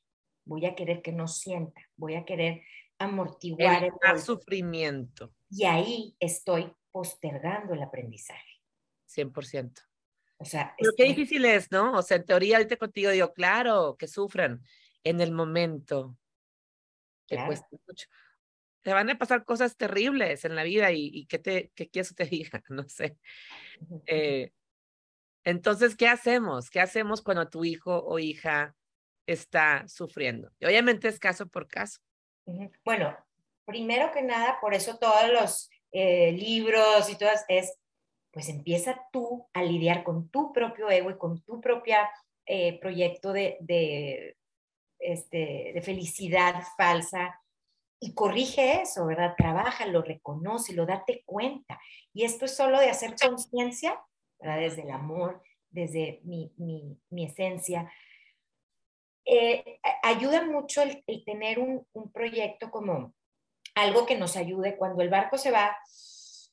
voy 0.44 0.66
a 0.66 0.74
querer 0.74 1.00
que 1.00 1.12
no 1.12 1.28
sienta, 1.28 1.80
voy 1.96 2.16
a 2.16 2.24
querer 2.24 2.62
amortiguar 2.98 3.84
el, 3.84 4.20
sufrimiento. 4.20 5.32
Y 5.48 5.64
ahí 5.64 6.16
estoy 6.18 6.72
postergando 6.90 7.74
el 7.74 7.82
aprendizaje. 7.82 8.60
100%. 9.08 9.80
O 10.38 10.44
sea, 10.44 10.74
Pero 10.78 10.92
qué 10.96 11.04
difícil 11.04 11.44
es, 11.44 11.70
¿no? 11.70 11.92
O 11.92 12.02
sea, 12.02 12.16
en 12.16 12.24
teoría 12.24 12.56
ahorita 12.56 12.76
contigo 12.76 13.10
digo, 13.10 13.32
claro, 13.32 13.96
que 13.96 14.08
sufran 14.08 14.62
en 15.04 15.20
el 15.20 15.32
momento. 15.32 16.16
Te 17.26 17.36
cuesta 17.44 17.68
mucho. 17.86 18.08
Te 18.82 18.92
van 18.92 19.10
a 19.10 19.18
pasar 19.18 19.44
cosas 19.44 19.76
terribles 19.76 20.44
en 20.44 20.56
la 20.56 20.62
vida 20.62 20.90
y, 20.92 21.10
y 21.12 21.26
que 21.26 21.38
te, 21.38 21.70
que 21.74 21.88
quieres 21.88 22.14
que 22.14 22.24
te 22.24 22.30
diga, 22.36 22.62
no 22.68 22.88
sé. 22.88 23.16
Eh, 24.06 24.52
entonces, 25.44 25.96
¿qué 25.96 26.08
hacemos? 26.08 26.70
¿Qué 26.70 26.80
hacemos 26.80 27.22
cuando 27.22 27.48
tu 27.48 27.64
hijo 27.64 28.04
o 28.04 28.18
hija 28.18 28.74
está 29.26 29.86
sufriendo? 29.88 30.50
Y 30.58 30.66
obviamente 30.66 31.08
es 31.08 31.18
caso 31.18 31.46
por 31.46 31.66
caso. 31.68 32.00
Bueno, 32.84 33.16
primero 33.64 34.10
que 34.12 34.22
nada, 34.22 34.58
por 34.60 34.74
eso 34.74 34.98
todos 34.98 35.30
los 35.32 35.70
eh, 35.92 36.32
libros 36.32 37.08
y 37.08 37.16
todas 37.16 37.44
es, 37.48 37.78
pues 38.32 38.48
empieza 38.48 39.00
tú 39.12 39.48
a 39.52 39.62
lidiar 39.62 40.04
con 40.04 40.28
tu 40.28 40.52
propio 40.52 40.90
ego 40.90 41.10
y 41.10 41.18
con 41.18 41.42
tu 41.42 41.60
propio 41.60 41.96
eh, 42.46 42.78
proyecto 42.80 43.32
de, 43.32 43.56
de, 43.60 44.36
este, 44.98 45.72
de 45.74 45.82
felicidad 45.82 46.62
falsa 46.76 47.40
y 48.00 48.14
corrige 48.14 48.80
eso, 48.80 49.06
¿verdad? 49.06 49.34
Trabaja, 49.36 49.86
lo 49.86 50.02
reconoce, 50.02 50.72
lo 50.72 50.86
date 50.86 51.22
cuenta. 51.26 51.78
Y 52.14 52.24
esto 52.24 52.46
es 52.46 52.56
solo 52.56 52.80
de 52.80 52.88
hacer 52.88 53.14
conciencia, 53.20 54.00
¿verdad? 54.40 54.58
Desde 54.58 54.82
el 54.82 54.90
amor, 54.90 55.42
desde 55.68 56.20
mi, 56.24 56.52
mi, 56.56 56.98
mi 57.10 57.26
esencia, 57.26 57.92
eh, 59.32 59.78
ayuda 60.02 60.44
mucho 60.44 60.82
el, 60.82 61.04
tener 61.24 61.58
un, 61.58 61.86
proyecto 62.12 62.70
como 62.70 63.14
algo 63.74 64.06
que 64.06 64.18
nos 64.18 64.36
ayude 64.36 64.76
cuando 64.76 65.02
el 65.02 65.08
barco 65.08 65.38
se 65.38 65.50
va 65.50 65.76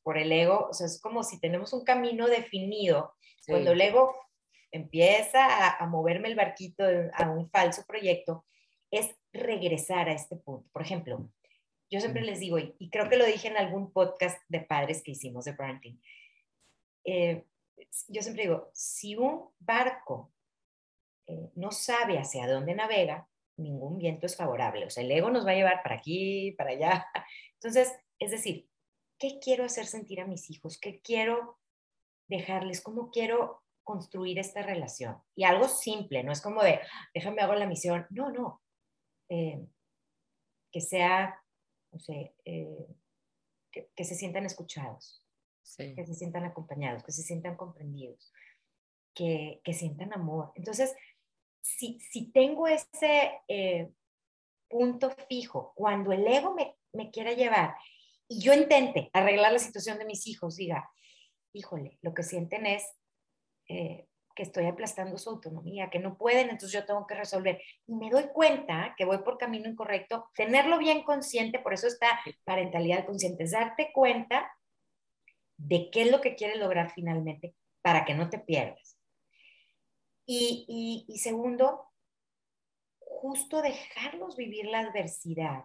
por 0.04 0.18
el 0.18 0.32
ego, 0.32 0.68
o 0.70 0.74
sea, 0.74 0.86
es 0.86 1.02
como 1.02 1.24
si 1.24 1.40
tenemos 1.40 1.74
un 1.74 1.84
camino 1.84 2.28
definido, 2.28 3.16
cuando 3.48 3.72
el 3.72 3.82
ego 3.82 4.14
empieza 4.72 5.78
a, 5.78 5.86
moverme 5.88 6.28
el 6.28 6.36
barquito 6.36 6.84
a 7.14 7.30
un 7.30 7.50
falso 7.50 7.84
proyecto, 7.88 8.46
es 8.92 9.16
regresar 9.34 10.08
a 10.10 10.14
este 10.14 10.36
punto. 10.36 10.70
Por 10.72 10.82
ejemplo, 10.82 11.30
yo 11.89 12.00
siempre 12.00 12.21
les 12.21 12.39
digo, 12.39 12.58
y, 12.60 12.89
creo 12.89 13.10
que 13.10 13.17
lo 13.17 13.26
dije 13.26 13.47
en 13.47 13.58
algún 13.58 13.91
podcast 13.91 14.41
de 14.47 14.62
padres 14.62 15.02
que 15.04 15.12
hicimos 15.12 15.45
de 15.45 15.54
parenting, 15.54 16.02
eh, 17.06 17.45
yo 18.08 18.21
siempre 18.21 18.43
digo, 18.43 18.69
si 18.73 19.15
un 19.15 19.50
barco 19.60 20.32
eh, 21.28 21.52
no 21.56 21.71
sabe 21.71 22.17
hacia 22.17 22.47
dónde 22.47 22.76
navega, 22.76 23.30
ningún 23.58 23.97
viento 23.97 24.26
es 24.26 24.36
favorable. 24.36 24.86
O 24.86 24.89
sea, 24.89 25.04
el 25.04 25.12
ego 25.12 25.30
nos 25.30 25.45
va 25.45 25.52
a 25.52 25.56
llevar 25.56 25.82
para 25.84 25.95
aquí, 25.95 26.52
para 26.58 26.71
allá. 26.71 27.08
Entonces, 27.54 27.93
es 28.19 28.32
decir, 28.32 28.67
¿qué 29.17 29.39
quiero 29.39 29.63
hacer 29.63 29.86
sentir 29.86 30.19
a 30.21 30.28
mis 30.28 30.50
hijos? 30.50 30.80
¿Qué 30.80 31.02
quiero 31.02 31.60
dejarles? 32.28 32.82
¿Cómo 32.82 33.10
quiero 33.10 33.63
construir 33.88 34.38
esta 34.38 34.62
relación. 34.63 35.17
Y 35.34 35.45
algo 35.45 35.69
simple, 35.69 36.21
no 36.21 36.34
es 36.34 36.41
como 36.41 36.62
de, 36.62 36.82
déjame 37.13 37.41
hago 37.41 37.56
la 37.56 37.65
misión. 37.65 38.06
No, 38.10 38.30
no. 38.32 38.62
Eh, 39.30 39.65
que 40.73 40.82
sea, 40.82 41.41
no 41.91 42.00
sé, 42.00 42.36
eh, 42.45 42.88
que, 43.71 44.04
se 44.04 44.15
sientan 44.15 44.45
escuchados, 44.45 45.23
que 45.78 46.06
se 46.06 46.15
sientan 46.15 46.45
acompañados, 46.45 47.04
que 47.04 47.12
se 47.12 47.23
sientan 47.23 47.56
comprendidos, 47.56 48.32
que, 49.13 49.62
que 49.63 49.73
sientan 49.73 50.13
amor. 50.13 50.52
Entonces, 50.56 50.95
si, 51.62 52.00
si 52.00 52.32
tengo 52.32 52.67
ese 52.67 53.41
eh, 53.47 53.91
punto 54.69 55.12
fijo, 55.30 55.73
cuando 55.76 56.12
el 56.12 56.26
ego 56.26 56.54
me, 56.54 56.76
me 56.93 57.12
quiera 57.12 57.34
llevar 57.34 57.76
y 58.28 58.41
yo 58.41 58.54
intente 58.54 59.10
arreglar 59.13 59.54
la 59.54 59.60
situación 59.60 59.97
de 60.00 60.06
mis 60.06 60.28
hijos, 60.28 60.56
diga, 60.56 60.89
híjole, 61.54 61.97
lo 62.02 62.13
que 62.13 62.23
sienten 62.23 62.65
es 62.65 62.84
eh, 63.69 64.07
que 64.38 64.43
estoy 64.43 64.67
aplastando 64.67 65.17
su 65.17 65.32
autonomía, 65.32 65.89
que 65.89 65.97
no 65.97 66.15
pueden, 66.15 66.52
entonces 66.52 66.71
yo 66.71 66.86
tengo 66.86 67.08
que 67.08 67.15
resolver. 67.15 67.60
Y 67.88 67.95
me 67.95 68.12
doy 68.12 68.28
cuenta 68.28 68.93
que 68.95 69.04
voy 69.04 69.17
por 69.17 69.39
camino 69.39 69.67
incorrecto, 69.67 70.30
tenerlo 70.36 70.78
bien 70.78 71.02
consciente, 71.04 71.58
por 71.58 71.73
eso 71.73 71.88
está 71.88 72.19
parentalidad 72.43 73.08
consciente, 73.08 73.45
es 73.45 73.52
darte 73.52 73.91
cuenta 73.91 74.56
de 75.58 75.89
qué 75.89 76.04
es 76.04 76.12
lo 76.12 76.21
que 76.21 76.36
quieres 76.36 76.60
lograr 76.60 76.91
finalmente 76.91 77.56
para 77.82 78.06
que 78.06 78.13
no 78.13 78.30
te 78.30 78.38
pierdas. 78.38 79.00
Y, 80.28 81.06
y, 81.08 81.17
segundo, 81.17 81.88
justo 83.00 83.63
dejarlos 83.63 84.36
vivir 84.36 84.67
la 84.67 84.82
adversidad, 84.82 85.63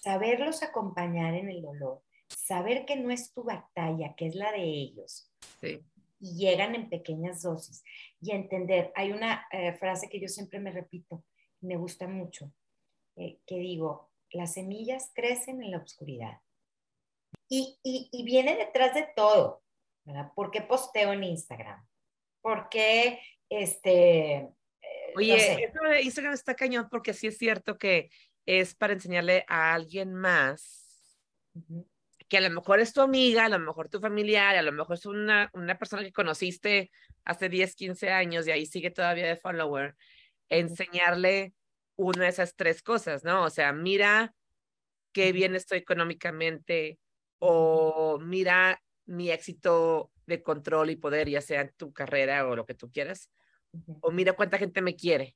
saberlos 0.00 0.62
acompañar 0.62 1.34
en 1.34 1.50
el 1.50 1.60
dolor, 1.60 2.02
saber 2.26 2.86
que 2.86 2.96
no 2.96 3.10
es 3.10 3.34
tu 3.34 3.42
batalla, 3.44 4.14
que 4.14 4.28
es 4.28 4.34
la 4.34 4.50
de 4.52 4.62
ellos. 4.62 5.30
Sí 5.60 5.84
y 6.20 6.36
llegan 6.36 6.74
en 6.74 6.88
pequeñas 6.88 7.42
dosis. 7.42 7.82
Y 8.20 8.32
entender, 8.32 8.92
hay 8.94 9.12
una 9.12 9.46
eh, 9.50 9.72
frase 9.74 10.08
que 10.08 10.20
yo 10.20 10.28
siempre 10.28 10.60
me 10.60 10.70
repito, 10.70 11.24
me 11.60 11.76
gusta 11.76 12.06
mucho, 12.06 12.52
eh, 13.16 13.38
que 13.46 13.58
digo, 13.58 14.10
las 14.30 14.54
semillas 14.54 15.10
crecen 15.14 15.62
en 15.62 15.72
la 15.72 15.78
oscuridad. 15.78 16.38
Y, 17.48 17.78
y, 17.82 18.22
viene 18.24 18.54
detrás 18.56 18.94
de 18.94 19.08
todo, 19.16 19.64
¿verdad? 20.04 20.32
¿Por 20.36 20.52
qué 20.52 20.62
posteo 20.62 21.12
en 21.12 21.24
Instagram? 21.24 21.84
¿Por 22.40 22.68
qué, 22.68 23.20
este... 23.48 24.36
Eh, 24.36 25.12
Oye, 25.16 25.64
eso 25.64 25.82
de 25.82 26.02
Instagram 26.02 26.34
está 26.34 26.54
cañón 26.54 26.88
porque 26.88 27.12
sí 27.12 27.26
es 27.26 27.38
cierto 27.38 27.76
que 27.76 28.10
es 28.46 28.74
para 28.74 28.92
enseñarle 28.92 29.44
a 29.48 29.74
alguien 29.74 30.14
más 30.14 30.80
que 32.30 32.38
a 32.38 32.40
lo 32.40 32.50
mejor 32.50 32.78
es 32.78 32.92
tu 32.92 33.00
amiga, 33.00 33.46
a 33.46 33.48
lo 33.48 33.58
mejor 33.58 33.88
tu 33.88 33.98
familiar, 33.98 34.54
a 34.54 34.62
lo 34.62 34.70
mejor 34.70 34.94
es 34.94 35.04
una, 35.04 35.50
una 35.52 35.76
persona 35.76 36.04
que 36.04 36.12
conociste 36.12 36.92
hace 37.24 37.48
10, 37.48 37.74
15 37.74 38.10
años 38.10 38.46
y 38.46 38.52
ahí 38.52 38.66
sigue 38.66 38.92
todavía 38.92 39.26
de 39.26 39.36
follower, 39.36 39.96
enseñarle 40.48 41.54
una 41.96 42.24
de 42.24 42.30
esas 42.30 42.54
tres 42.54 42.82
cosas, 42.82 43.24
¿no? 43.24 43.42
O 43.42 43.50
sea, 43.50 43.72
mira 43.72 44.32
qué 45.12 45.32
bien 45.32 45.56
estoy 45.56 45.78
económicamente 45.78 47.00
o 47.40 48.20
mira 48.22 48.80
mi 49.06 49.32
éxito 49.32 50.12
de 50.24 50.40
control 50.40 50.90
y 50.90 50.96
poder, 50.96 51.28
ya 51.28 51.40
sea 51.40 51.62
en 51.62 51.72
tu 51.76 51.92
carrera 51.92 52.46
o 52.46 52.54
lo 52.54 52.64
que 52.64 52.74
tú 52.74 52.92
quieras, 52.92 53.28
o 54.02 54.12
mira 54.12 54.34
cuánta 54.34 54.56
gente 54.56 54.82
me 54.82 54.94
quiere, 54.94 55.34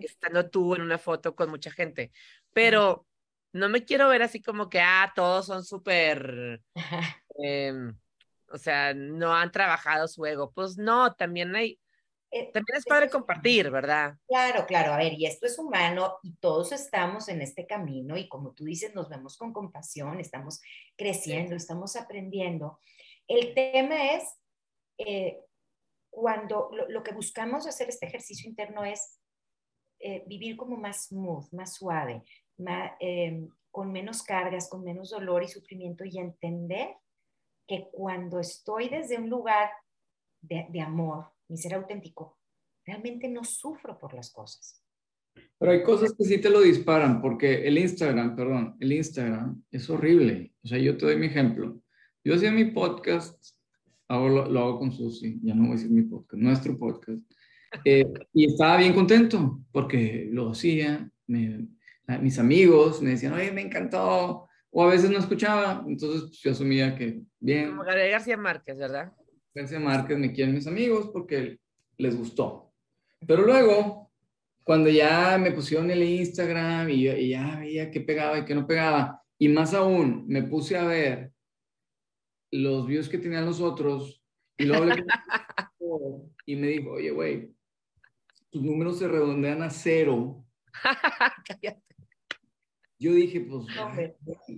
estando 0.00 0.48
tú 0.48 0.76
en 0.76 0.82
una 0.82 0.98
foto 0.98 1.34
con 1.34 1.50
mucha 1.50 1.72
gente. 1.72 2.12
Pero 2.52 3.08
no 3.52 3.68
me 3.68 3.84
quiero 3.84 4.08
ver 4.08 4.22
así 4.22 4.42
como 4.42 4.68
que, 4.68 4.80
ah, 4.80 5.12
todos 5.14 5.46
son 5.46 5.64
súper, 5.64 6.62
em, 7.36 7.96
o 8.50 8.58
sea, 8.58 8.94
no 8.94 9.34
han 9.34 9.52
trabajado 9.52 10.08
su 10.08 10.24
ego. 10.26 10.52
Pues 10.52 10.78
no, 10.78 11.14
también 11.14 11.54
hay, 11.54 11.78
eh, 12.30 12.50
también 12.50 12.78
es 12.78 12.86
padre 12.86 13.10
compartir, 13.10 13.70
¿verdad? 13.70 14.16
Claro, 14.26 14.64
claro, 14.66 14.94
a 14.94 14.96
ver, 14.96 15.12
y 15.12 15.26
esto 15.26 15.46
es 15.46 15.58
humano 15.58 16.16
y 16.22 16.34
todos 16.36 16.72
estamos 16.72 17.28
en 17.28 17.42
este 17.42 17.66
camino 17.66 18.16
y 18.16 18.26
como 18.26 18.54
tú 18.54 18.64
dices, 18.64 18.94
nos 18.94 19.10
vemos 19.10 19.36
con 19.36 19.52
compasión, 19.52 20.18
estamos 20.18 20.60
creciendo, 20.96 21.54
estamos 21.54 21.94
aprendiendo. 21.94 22.78
El 23.28 23.52
tema 23.54 24.12
es, 24.12 24.24
eh, 24.96 25.40
cuando 26.08 26.70
lo, 26.88 27.02
que 27.02 27.12
buscamos 27.12 27.66
hacer 27.66 27.90
este 27.90 28.06
ejercicio 28.06 28.48
interno 28.48 28.84
es 28.84 29.18
eh, 29.98 30.24
vivir 30.26 30.56
como 30.56 30.76
más 30.76 31.08
smooth, 31.08 31.52
más 31.52 31.74
suave, 31.74 32.22
Em, 33.00 33.48
con 33.70 33.90
menos 33.90 34.22
cargas, 34.22 34.68
con 34.68 34.84
menos 34.84 35.10
dolor 35.10 35.42
y 35.42 35.48
sufrimiento 35.48 36.04
y 36.04 36.18
entender 36.18 36.88
que 37.66 37.88
cuando 37.90 38.38
estoy 38.38 38.88
desde 38.88 39.18
un 39.18 39.30
lugar 39.30 39.70
de, 40.42 40.66
de 40.70 40.80
amor, 40.80 41.32
mi 41.48 41.56
ser 41.56 41.74
auténtico, 41.74 42.38
realmente 42.84 43.28
no 43.28 43.44
sufro 43.44 43.98
por 43.98 44.12
las 44.12 44.30
cosas. 44.30 44.84
Pero 45.58 45.72
hay 45.72 45.82
cosas 45.82 46.12
que 46.12 46.24
sí 46.24 46.38
te 46.38 46.50
lo 46.50 46.60
disparan, 46.60 47.22
porque 47.22 47.66
el 47.66 47.78
Instagram, 47.78 48.36
perdón, 48.36 48.76
el 48.80 48.92
Instagram 48.92 49.62
es 49.70 49.88
horrible. 49.88 50.52
O 50.62 50.68
sea, 50.68 50.78
yo 50.78 50.96
te 50.96 51.06
doy 51.06 51.16
mi 51.16 51.26
ejemplo. 51.26 51.80
Yo 52.24 52.34
hacía 52.34 52.52
mi 52.52 52.66
podcast, 52.66 53.54
lo, 54.08 54.46
lo, 54.46 54.60
hago 54.60 54.78
con 54.80 54.92
Susi, 54.92 55.40
ya 55.42 55.54
no 55.54 55.62
voy 55.62 55.72
a 55.72 55.74
decir 55.76 55.90
mi 55.90 56.02
podcast, 56.02 56.42
nuestro 56.42 56.78
podcast, 56.78 57.22
eh, 57.84 58.04
y 58.34 58.46
estaba 58.46 58.76
bien 58.76 58.92
contento 58.92 59.60
porque 59.72 60.28
lo 60.30 60.50
hacía, 60.50 61.10
me, 61.26 61.66
mis 62.20 62.38
amigos 62.38 63.00
me 63.00 63.10
decían, 63.10 63.32
oye, 63.34 63.52
me 63.52 63.62
encantó, 63.62 64.48
o 64.70 64.82
a 64.84 64.88
veces 64.88 65.10
no 65.10 65.18
escuchaba, 65.18 65.84
entonces 65.86 66.22
pues, 66.22 66.40
yo 66.40 66.50
asumía 66.52 66.96
que 66.96 67.22
bien. 67.38 67.70
Como 67.70 67.84
García 67.84 68.36
Márquez, 68.36 68.76
¿verdad? 68.76 69.12
García 69.54 69.78
Márquez 69.78 70.18
me 70.18 70.32
quieren 70.32 70.54
mis 70.54 70.66
amigos 70.66 71.10
porque 71.12 71.58
les 71.98 72.16
gustó. 72.16 72.72
Pero 73.26 73.42
luego, 73.42 74.10
cuando 74.64 74.90
ya 74.90 75.38
me 75.38 75.52
pusieron 75.52 75.90
el 75.90 76.02
Instagram 76.02 76.88
y, 76.90 77.08
y 77.08 77.28
ya 77.30 77.58
veía 77.60 77.90
qué 77.90 78.00
pegaba 78.00 78.38
y 78.38 78.44
qué 78.44 78.54
no 78.54 78.66
pegaba, 78.66 79.22
y 79.38 79.48
más 79.48 79.74
aún, 79.74 80.26
me 80.26 80.42
puse 80.42 80.76
a 80.76 80.84
ver 80.84 81.32
los 82.50 82.86
views 82.86 83.08
que 83.08 83.18
tenían 83.18 83.44
los 83.44 83.60
otros, 83.60 84.22
y 84.56 84.64
luego 84.64 84.86
y 86.46 86.56
me 86.56 86.68
dijo, 86.68 86.92
oye, 86.92 87.10
güey, 87.10 87.52
tus 88.50 88.62
números 88.62 88.98
se 88.98 89.08
redondean 89.08 89.62
a 89.62 89.70
cero. 89.70 90.44
yo 93.02 93.12
dije, 93.12 93.40
pues, 93.40 93.66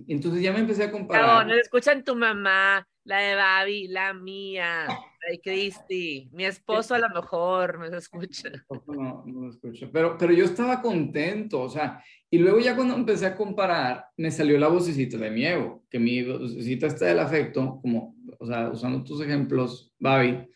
entonces 0.07 0.43
ya 0.43 0.53
me 0.53 0.59
empecé 0.59 0.83
a 0.83 0.91
comparar. 0.91 1.47
No, 1.47 1.53
no 1.53 1.59
escuchan 1.59 2.03
tu 2.03 2.15
mamá, 2.15 2.87
la 3.03 3.17
de 3.17 3.35
Babi, 3.35 3.87
la 3.87 4.13
mía, 4.13 4.85
la 4.87 5.31
de 5.31 5.41
Cristi, 5.41 6.29
mi 6.31 6.45
esposo 6.45 6.93
a 6.93 6.99
lo 6.99 7.09
mejor 7.09 7.79
me 7.79 7.97
escucha. 7.97 8.51
No, 8.87 9.23
no 9.25 9.49
escucha, 9.49 9.89
pero, 9.91 10.15
pero 10.17 10.31
yo 10.31 10.45
estaba 10.45 10.79
contento, 10.81 11.63
o 11.63 11.69
sea, 11.69 12.03
y 12.29 12.37
luego 12.37 12.59
ya 12.59 12.75
cuando 12.75 12.93
empecé 12.93 13.25
a 13.25 13.35
comparar, 13.35 14.05
me 14.15 14.29
salió 14.29 14.59
la 14.59 14.67
vocecita 14.67 15.17
de 15.17 15.31
mi 15.31 15.43
ego, 15.43 15.83
que 15.89 15.97
mi 15.97 16.21
vocecita 16.21 16.85
está 16.85 17.05
del 17.05 17.19
afecto, 17.19 17.79
como, 17.81 18.15
o 18.39 18.45
sea, 18.45 18.69
usando 18.69 19.03
tus 19.03 19.21
ejemplos, 19.21 19.91
Babi, 19.97 20.47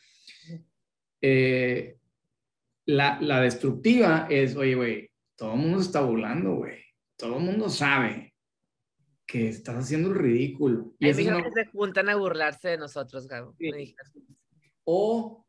eh, 1.22 1.98
la, 2.86 3.20
la 3.20 3.42
destructiva 3.42 4.28
es, 4.30 4.56
oye, 4.56 4.76
güey, 4.76 5.12
todo 5.36 5.54
el 5.54 5.60
mundo 5.60 5.80
se 5.80 5.86
está 5.86 6.02
burlando, 6.02 6.54
güey 6.56 6.89
todo 7.20 7.38
el 7.38 7.44
mundo 7.44 7.70
sabe 7.70 8.34
que 9.28 9.50
estás 9.50 9.76
haciendo 9.76 10.10
el 10.10 10.16
ridículo. 10.16 10.94
Y 10.98 11.08
Hay 11.08 11.14
que 11.14 11.24
se 11.24 11.66
juntan 11.72 12.10
a 12.10 12.16
burlarse 12.16 12.70
de 12.70 12.78
nosotros, 12.78 13.28
Gabo. 13.28 13.56
O, 14.86 15.46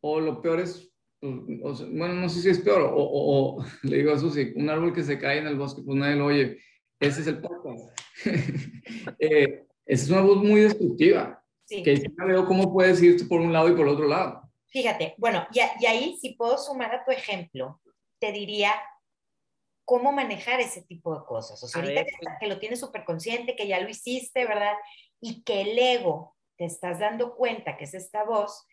o 0.00 0.20
lo 0.20 0.40
peor 0.40 0.60
es, 0.60 0.90
pues, 1.20 1.80
bueno, 1.92 2.14
no 2.14 2.28
sé 2.28 2.40
si 2.40 2.48
es 2.48 2.58
peor, 2.60 2.90
o, 2.92 3.64
le 3.82 3.98
digo 3.98 4.12
a 4.12 4.18
Susi, 4.18 4.54
un 4.56 4.70
árbol 4.70 4.92
que 4.92 5.04
se 5.04 5.18
cae 5.18 5.38
en 5.38 5.46
el 5.46 5.56
bosque, 5.56 5.82
pues 5.84 5.96
nadie 5.96 6.16
lo 6.16 6.26
oye. 6.26 6.58
Ese 6.98 7.20
es 7.20 7.26
el 7.26 7.40
podcast. 7.40 7.96
eh, 9.18 9.66
esa 9.84 10.04
es 10.04 10.10
una 10.10 10.22
voz 10.22 10.42
muy 10.42 10.62
destructiva. 10.62 11.44
Sí. 11.66 11.82
Que 11.82 11.96
ya 11.96 12.24
veo 12.26 12.46
cómo 12.46 12.72
puedes 12.72 13.02
irte 13.02 13.24
por 13.26 13.40
un 13.40 13.52
lado 13.52 13.68
y 13.68 13.72
por 13.72 13.86
el 13.86 13.94
otro 13.94 14.08
lado. 14.08 14.50
Fíjate, 14.68 15.14
bueno, 15.18 15.46
y, 15.52 15.60
y 15.82 15.86
ahí 15.86 16.16
si 16.20 16.34
puedo 16.34 16.56
sumar 16.58 16.94
a 16.94 17.04
tu 17.04 17.12
ejemplo, 17.12 17.80
te 18.18 18.32
diría 18.32 18.72
cómo 19.84 20.12
manejar 20.12 20.60
ese 20.60 20.82
tipo 20.82 21.18
de 21.18 21.24
cosas. 21.26 21.62
O 21.62 21.68
sea, 21.68 21.82
ahorita 21.82 22.04
que, 22.40 22.46
lo 22.46 22.58
tienes 22.58 22.80
súper 22.80 23.04
consciente, 23.04 23.56
que 23.56 23.68
ya 23.68 23.80
lo 23.80 23.88
hiciste, 23.88 24.46
¿verdad? 24.46 24.74
Y 25.20 25.42
que 25.42 25.62
el 25.62 25.78
ego 25.78 26.36
te 26.56 26.64
estás 26.64 26.98
dando 26.98 27.34
cuenta 27.36 27.76
que 27.76 27.84
es 27.84 27.94
esta 27.94 28.24
voz 28.24 28.66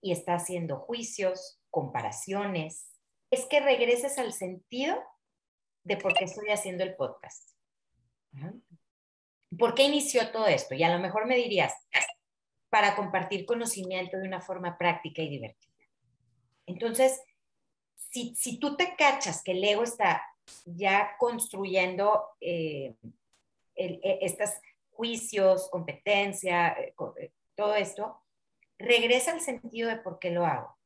y 0.00 0.12
está 0.12 0.34
haciendo 0.34 0.78
juicios, 0.78 1.60
comparaciones, 1.70 2.90
es 3.30 3.46
que 3.46 3.60
regreses 3.60 4.18
al 4.18 4.32
sentido 4.32 5.02
de 5.84 5.96
por 5.96 6.14
qué 6.14 6.24
estoy 6.24 6.50
haciendo 6.50 6.84
el 6.84 6.96
podcast. 6.96 7.50
¿Por 9.58 9.74
qué 9.74 9.84
inició 9.84 10.30
todo 10.32 10.46
esto? 10.46 10.74
Y 10.74 10.82
a 10.82 10.94
lo 10.94 10.98
mejor 11.00 11.26
me 11.26 11.36
dirías, 11.36 11.72
para 12.68 12.96
compartir 12.96 13.46
conocimiento 13.46 14.16
de 14.16 14.26
una 14.26 14.40
forma 14.40 14.76
práctica 14.76 15.22
y 15.22 15.28
divertida. 15.28 15.72
Entonces, 16.66 17.20
si, 17.94 18.34
si 18.34 18.58
tú 18.58 18.76
te 18.76 18.96
cachas 18.96 19.42
que 19.42 19.52
el 19.52 19.64
ego 19.64 19.82
está 19.82 20.22
ya 20.64 21.16
construyendo 21.18 22.24
eh, 22.40 22.94
e, 23.74 24.18
estos 24.22 24.50
juicios, 24.90 25.68
competencia, 25.70 26.68
eh, 26.78 26.94
eh, 27.18 27.32
todo 27.54 27.74
esto, 27.74 28.20
regresa 28.78 29.32
al 29.32 29.40
sentido 29.40 29.88
de 29.88 29.96
por 29.96 30.18
qué 30.18 30.30
lo 30.30 30.44
hago. 30.44 30.76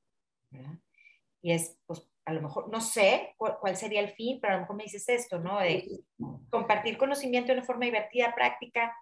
Y 1.43 1.53
es, 1.53 1.77
pues, 1.87 2.03
a 2.25 2.33
lo 2.33 2.43
mejor, 2.43 2.69
no 2.69 2.81
sé 2.81 3.35
cuál, 3.37 3.77
sería 3.77 4.01
el 4.01 4.11
fin, 4.11 4.41
pero 4.41 4.55
a 4.55 4.57
lo 4.57 4.63
mejor 4.63 4.77
me 4.77 4.85
dices 4.85 5.09
esto, 5.09 5.39
¿no? 5.39 5.61
De 5.61 6.03
compartir 6.51 6.99
conocimiento 6.99 7.49
de 7.49 7.59
una 7.59 7.67
forma 7.67 7.85
divertida, 7.85 8.35
práctica. 8.35 8.97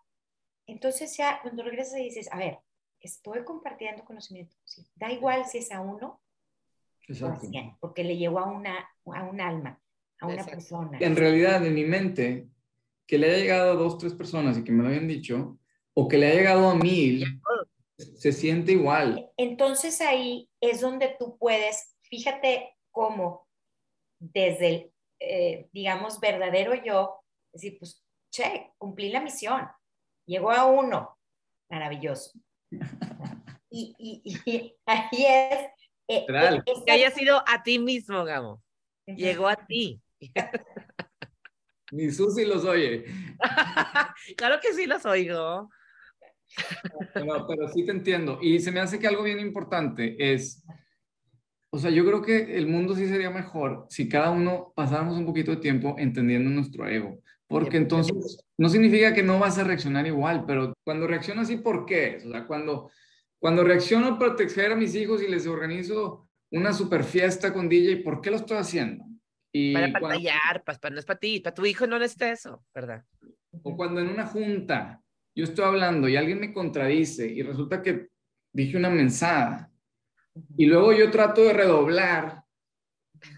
Entonces 0.67 1.17
ya 1.17 1.41
cuando 1.43 1.63
regresas 1.63 2.01
y 2.01 2.05
dices, 2.05 2.31
a 2.33 2.37
ver, 2.37 2.59
estoy 3.01 3.45
compartiendo 3.45 4.05
conocimiento. 4.05 4.55
Da 4.95 5.11
igual 5.11 5.47
si 5.47 5.59
es 5.59 5.73
a 5.73 5.81
uno 5.81 6.21
Exacto. 7.09 7.49
porque 7.81 8.05
le 8.05 8.17
llegó 8.17 8.41
a, 8.41 8.47
una, 8.47 8.91
a 9.07 9.23
un 9.25 9.41
alma, 9.41 9.81
a 10.25 10.35
una 10.35 10.45
persona. 10.45 10.99
En 11.01 11.17
realidad, 11.17 11.65
en 11.65 11.75
mi 11.75 11.85
mente, 11.85 12.49
que 13.07 13.19
le 13.19 13.29
haya 13.29 13.39
llegado 13.39 13.73
a 13.73 13.75
dos, 13.75 13.99
tres 13.99 14.15
personas 14.15 14.59
y 14.59 14.65
que 14.65 14.73
me 14.73 14.83
lo 14.83 14.89
hayan 14.89 15.09
dicho, 15.09 15.59
o 15.95 16.09
que 16.09 16.19
le 16.19 16.27
haya 16.27 16.37
llegado 16.37 16.69
a 16.69 16.75
mil, 16.75 17.41
se 17.97 18.33
siente 18.33 18.73
igual. 18.73 19.31
Entonces 19.37 20.01
ahí 20.01 20.49
es 20.61 20.81
donde 20.81 21.15
tú 21.19 21.37
puedes, 21.39 21.97
fíjate 22.03 22.77
cómo 22.91 23.47
desde 24.19 24.69
el, 24.69 24.93
eh, 25.21 25.69
digamos, 25.73 26.21
verdadero 26.21 26.75
yo, 26.75 27.21
decir, 27.53 27.79
pues, 27.79 28.05
che, 28.31 28.73
cumplí 28.79 29.11
la 29.11 29.21
misión, 29.21 29.69
llegó 30.27 30.51
a 30.51 30.67
uno, 30.67 31.19
maravilloso. 31.71 32.33
Y, 33.77 33.93
y, 33.99 34.77
ahí 34.87 35.27
es... 35.27 35.59
Eh, 36.07 36.25
eh, 36.29 36.63
que 36.87 36.93
haya 36.93 37.11
sido 37.11 37.43
a 37.45 37.61
ti 37.65 37.81
mismo, 37.81 38.25
Gamo. 38.25 38.63
Llegó 39.05 39.49
a 39.49 39.57
ti. 39.57 40.01
Ni 41.93 42.11
Susi 42.11 42.45
los 42.45 42.65
oye. 42.65 43.05
claro 44.37 44.59
que 44.61 44.73
sí 44.73 44.87
los 44.87 45.05
oigo. 45.07 45.71
Pero, 47.13 47.47
pero 47.47 47.69
sí 47.69 47.85
te 47.85 47.93
entiendo. 47.93 48.39
Y 48.43 48.61
se 48.61 48.73
me 48.73 48.81
hace 48.81 48.99
que 48.99 49.07
algo 49.07 49.23
bien 49.23 49.41
importante 49.41 50.17
es, 50.19 50.65
o 51.71 51.79
sea, 51.79 51.91
yo 51.91 52.05
creo 52.05 52.23
que 52.23 52.57
el 52.57 52.67
mundo 52.67 52.95
sí 52.95 53.07
sería 53.07 53.31
mejor 53.31 53.87
si 53.89 54.09
cada 54.09 54.31
uno 54.31 54.73
pasáramos 54.75 55.17
un 55.17 55.27
poquito 55.27 55.53
de 55.53 55.59
tiempo 55.59 55.95
entendiendo 55.99 56.51
nuestro 56.51 56.87
ego. 56.89 57.21
Porque 57.47 57.77
entonces 57.77 58.39
no 58.57 58.69
significa 58.69 59.13
que 59.13 59.23
no 59.23 59.39
vas 59.39 59.59
a 59.59 59.65
reaccionar 59.65 60.07
igual, 60.07 60.45
pero 60.47 60.73
cuando 60.83 61.07
reacciono 61.07 61.43
así, 61.43 61.59
¿por 61.59 61.85
qué? 61.85 62.19
O 62.27 62.31
sea, 62.31 62.47
cuando, 62.47 62.91
cuando 63.39 63.63
reacciono 63.63 64.19
para 64.19 64.35
proteger 64.35 64.73
a 64.73 64.77
mis 64.77 64.95
hijos 64.95 65.23
y 65.23 65.29
les 65.29 65.47
organizo 65.47 66.29
una 66.51 66.73
super 66.73 67.05
fiesta 67.05 67.53
con 67.53 67.69
DJ, 67.69 67.99
¿por 67.99 68.21
qué 68.21 68.31
lo 68.31 68.37
estoy 68.37 68.57
haciendo? 68.57 69.05
Y 69.57 69.73
para 69.73 69.93
pantallar, 69.93 70.65
pues, 70.65 70.79
no 70.91 70.99
es 70.99 71.05
para 71.05 71.21
ti, 71.21 71.39
para 71.39 71.55
tu 71.55 71.65
hijo 71.65 71.87
no 71.87 71.97
necesita 71.97 72.29
eso, 72.29 72.65
¿verdad? 72.75 73.05
O 73.63 73.77
cuando 73.77 74.01
en 74.01 74.09
una 74.09 74.27
junta 74.27 75.01
yo 75.33 75.45
estoy 75.45 75.65
hablando 75.65 76.09
y 76.09 76.17
alguien 76.17 76.41
me 76.41 76.53
contradice 76.53 77.29
y 77.29 77.41
resulta 77.43 77.81
que 77.81 78.09
dije 78.53 78.77
una 78.77 78.91
mensada 78.91 79.71
y 80.57 80.67
luego 80.67 80.93
yo 80.93 81.09
trato 81.13 81.45
de 81.45 81.53
redoblar 81.53 82.43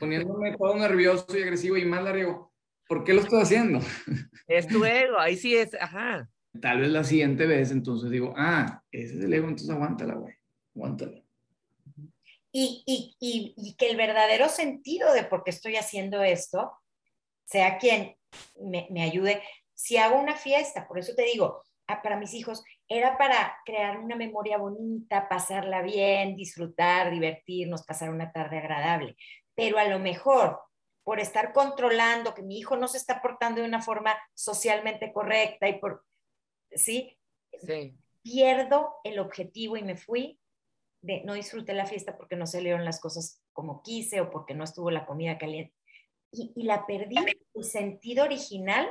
poniéndome 0.01 0.57
todo 0.57 0.75
nervioso 0.79 1.27
y 1.37 1.43
agresivo 1.43 1.77
y 1.77 1.85
más 1.85 2.03
la 2.03 2.13
riego. 2.13 2.51
¿Por 2.89 3.05
qué 3.05 3.13
lo 3.13 3.21
estoy 3.21 3.43
haciendo? 3.43 3.81
Es 4.49 4.69
tu 4.69 4.85
ego, 4.87 5.19
ahí 5.19 5.37
sí 5.37 5.55
es, 5.55 5.75
ajá. 5.75 6.31
Tal 6.63 6.81
vez 6.81 6.89
la 6.89 7.05
siguiente 7.05 7.47
vez 7.47 7.73
entonces 7.73 8.11
digo, 8.11 8.33
ah, 8.39 8.83
ese 8.91 9.19
es 9.19 9.25
el 9.25 9.35
ego, 9.35 9.49
entonces 9.49 9.69
aguántala, 9.69 10.15
güey, 10.15 10.35
aguántala. 10.75 11.26
Y, 12.59 12.83
y, 12.87 13.15
y, 13.21 13.55
y, 13.59 13.75
que 13.75 13.91
el 13.91 13.99
verdadero 13.99 14.49
sentido 14.49 15.13
de 15.13 15.25
por 15.25 15.45
qué 15.45 15.51
estoy 15.51 15.77
haciendo 15.77 16.23
esto 16.23 16.73
sea 17.45 17.77
quien 17.77 18.17
me, 18.59 18.87
me 18.89 19.03
ayude. 19.03 19.43
Si 19.75 19.99
hago 19.99 20.19
una 20.19 20.37
fiesta, 20.37 20.89
por 20.89 20.99
eso 20.99 21.15
te 21.15 21.25
digo, 21.25 21.63
para 22.03 22.17
mis 22.17 22.33
hijos 22.33 22.65
era 22.89 23.19
para 23.19 23.59
crear 23.67 23.99
una 23.99 24.17
memoria 24.17 24.57
bonita, 24.57 25.29
pasarla 25.29 25.83
bien, 25.83 26.35
disfrutar, 26.35 27.11
divertirnos, 27.11 27.85
pasar 27.85 28.09
una 28.09 28.33
tarde 28.33 28.57
agradable. 28.57 29.19
Pero 29.55 29.77
a 29.79 29.85
lo 29.85 29.99
mejor 29.99 30.59
por 31.05 31.21
estar 31.21 31.53
controlando 31.53 32.33
que 32.33 32.43
mi 32.43 32.59
hijo 32.59 32.79
no 32.79 32.89
se 32.89 32.97
está 32.97 33.21
portando 33.21 33.61
de 33.61 33.69
una 33.69 33.83
forma 33.83 34.17
socialmente 34.33 35.13
correcta 35.13 35.69
y 35.69 35.79
por, 35.79 36.07
¿sí? 36.71 37.19
sí. 37.61 37.95
Pierdo 38.23 38.97
el 39.05 39.19
objetivo 39.19 39.77
y 39.77 39.83
me 39.83 39.99
fui 39.99 40.41
de 41.07 41.23
no 41.25 41.35
disfruté 41.35 41.73
la 41.73 41.87
fiesta 41.87 42.17
porque 42.17 42.37
no 42.37 42.47
salieron 42.47 42.85
las 42.85 43.01
cosas 43.01 43.41
como 43.53 43.83
quise 43.83 44.21
o 44.21 44.31
porque 44.31 44.55
no 44.55 44.65
estuvo 44.65 44.91
la 44.91 45.07
comida 45.07 45.39
caliente. 45.39 45.73
Y, 46.33 46.53
y 46.57 46.65
la 46.65 46.85
perdí 46.85 47.17
el 47.55 47.65
sentido 47.65 48.25
original 48.25 48.89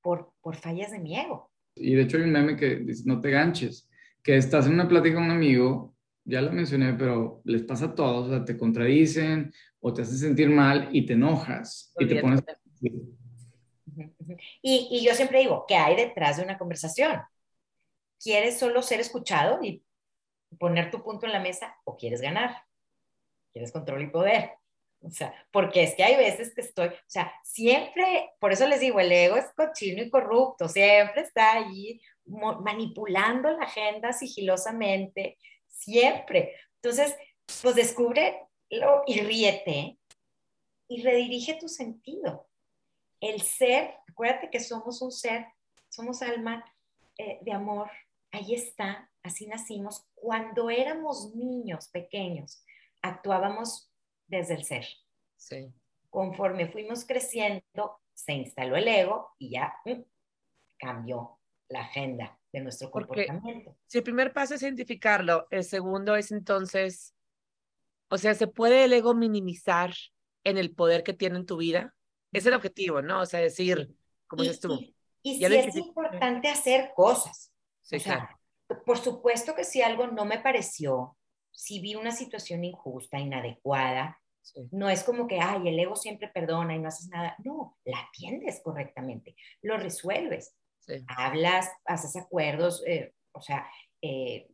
por, 0.00 0.32
por 0.40 0.54
fallas 0.54 0.92
de 0.92 1.00
mi 1.00 1.18
ego. 1.18 1.50
Y 1.74 1.94
de 1.94 2.02
hecho 2.02 2.16
hay 2.16 2.22
un 2.22 2.32
meme 2.32 2.56
que 2.56 2.76
dice, 2.76 3.02
no 3.06 3.20
te 3.20 3.30
ganches, 3.30 3.90
que 4.22 4.36
estás 4.36 4.66
en 4.66 4.74
una 4.74 4.88
plática 4.88 5.16
con 5.16 5.24
un 5.24 5.32
amigo, 5.32 5.94
ya 6.24 6.40
lo 6.40 6.52
mencioné, 6.52 6.94
pero 6.94 7.42
les 7.44 7.62
pasa 7.62 7.86
a 7.86 7.94
todos, 7.94 8.28
o 8.28 8.30
sea, 8.30 8.44
te 8.44 8.56
contradicen 8.56 9.52
o 9.80 9.92
te 9.92 10.02
hacen 10.02 10.16
sentir 10.16 10.48
mal 10.48 10.88
y 10.92 11.04
te 11.04 11.14
enojas 11.14 11.92
y 11.98 12.06
te 12.06 12.20
pones... 12.20 12.42
Y, 14.62 14.88
y 14.90 15.04
yo 15.04 15.14
siempre 15.14 15.40
digo, 15.40 15.64
¿qué 15.66 15.74
hay 15.74 15.96
detrás 15.96 16.36
de 16.36 16.44
una 16.44 16.58
conversación? 16.58 17.20
¿Quieres 18.22 18.58
solo 18.58 18.82
ser 18.82 19.00
escuchado 19.00 19.62
y 19.62 19.82
poner 20.58 20.90
tu 20.90 21.02
punto 21.02 21.26
en 21.26 21.32
la 21.32 21.40
mesa 21.40 21.76
o 21.84 21.96
quieres 21.96 22.20
ganar? 22.20 22.64
¿Quieres 23.52 23.72
control 23.72 24.02
y 24.02 24.10
poder? 24.10 24.50
O 25.00 25.10
sea, 25.10 25.32
porque 25.50 25.82
es 25.82 25.94
que 25.94 26.02
hay 26.02 26.16
veces 26.16 26.54
que 26.54 26.62
estoy, 26.62 26.88
o 26.88 26.94
sea, 27.06 27.32
siempre, 27.44 28.30
por 28.40 28.52
eso 28.52 28.66
les 28.66 28.80
digo, 28.80 28.98
el 28.98 29.12
ego 29.12 29.36
es 29.36 29.46
cochino 29.54 30.02
y 30.02 30.10
corrupto, 30.10 30.68
siempre 30.68 31.22
está 31.22 31.52
ahí 31.52 32.00
manipulando 32.24 33.50
la 33.50 33.64
agenda 33.64 34.12
sigilosamente, 34.12 35.38
siempre. 35.68 36.56
Entonces, 36.82 37.16
pues 37.62 37.76
descúbrelo 37.76 39.02
y 39.06 39.20
ríete 39.20 39.98
y 40.88 41.02
redirige 41.02 41.54
tu 41.54 41.68
sentido. 41.68 42.48
El 43.20 43.42
ser, 43.42 43.94
acuérdate 44.08 44.50
que 44.50 44.60
somos 44.60 45.02
un 45.02 45.12
ser, 45.12 45.46
somos 45.88 46.22
alma 46.22 46.64
eh, 47.18 47.38
de 47.42 47.52
amor, 47.52 47.90
ahí 48.36 48.54
está, 48.54 49.10
así 49.22 49.46
nacimos. 49.46 50.06
Cuando 50.14 50.70
éramos 50.70 51.34
niños 51.34 51.88
pequeños, 51.88 52.62
actuábamos 53.02 53.90
desde 54.26 54.54
el 54.54 54.64
ser. 54.64 54.86
Sí. 55.36 55.72
Conforme 56.10 56.68
fuimos 56.68 57.04
creciendo, 57.04 58.00
se 58.14 58.32
instaló 58.32 58.76
el 58.76 58.88
ego 58.88 59.34
y 59.38 59.50
ya 59.50 59.74
mm, 59.84 60.02
cambió 60.78 61.38
la 61.68 61.80
agenda 61.80 62.38
de 62.52 62.60
nuestro 62.60 62.90
comportamiento. 62.90 63.76
si 63.86 63.98
el 63.98 64.04
primer 64.04 64.32
paso 64.32 64.54
es 64.54 64.62
identificarlo, 64.62 65.46
el 65.50 65.64
segundo 65.64 66.14
es 66.16 66.30
entonces, 66.30 67.14
o 68.08 68.18
sea, 68.18 68.34
¿se 68.34 68.46
puede 68.46 68.84
el 68.84 68.92
ego 68.92 69.14
minimizar 69.14 69.92
en 70.44 70.56
el 70.56 70.72
poder 70.74 71.02
que 71.02 71.12
tiene 71.12 71.38
en 71.38 71.46
tu 71.46 71.56
vida? 71.56 71.94
Es 72.32 72.46
el 72.46 72.54
objetivo, 72.54 73.02
¿no? 73.02 73.20
O 73.20 73.26
sea, 73.26 73.40
decir, 73.40 73.94
como 74.26 74.42
dices 74.42 74.60
tú. 74.60 74.78
Y, 75.22 75.38
si 75.38 75.44
es 75.44 75.76
importante 75.76 76.48
hacer 76.48 76.92
cosas. 76.94 77.52
Sí, 77.86 78.00
claro. 78.00 78.28
Por 78.84 78.98
supuesto 78.98 79.54
que 79.54 79.64
si 79.64 79.80
algo 79.80 80.08
no 80.08 80.24
me 80.24 80.40
pareció, 80.40 81.16
si 81.52 81.80
vi 81.80 81.94
una 81.94 82.10
situación 82.10 82.64
injusta, 82.64 83.18
inadecuada, 83.18 84.20
no 84.72 84.90
es 84.90 85.02
como 85.04 85.26
que, 85.26 85.40
ay, 85.40 85.68
el 85.68 85.78
ego 85.78 85.96
siempre 85.96 86.28
perdona 86.28 86.74
y 86.74 86.78
no 86.78 86.88
haces 86.88 87.08
nada. 87.08 87.36
No, 87.44 87.76
la 87.84 88.00
atiendes 88.00 88.60
correctamente, 88.62 89.36
lo 89.62 89.76
resuelves. 89.76 90.56
Hablas, 91.08 91.70
haces 91.84 92.16
acuerdos, 92.16 92.82
eh, 92.86 93.12
o 93.32 93.40
sea, 93.40 93.68
eh, 94.02 94.48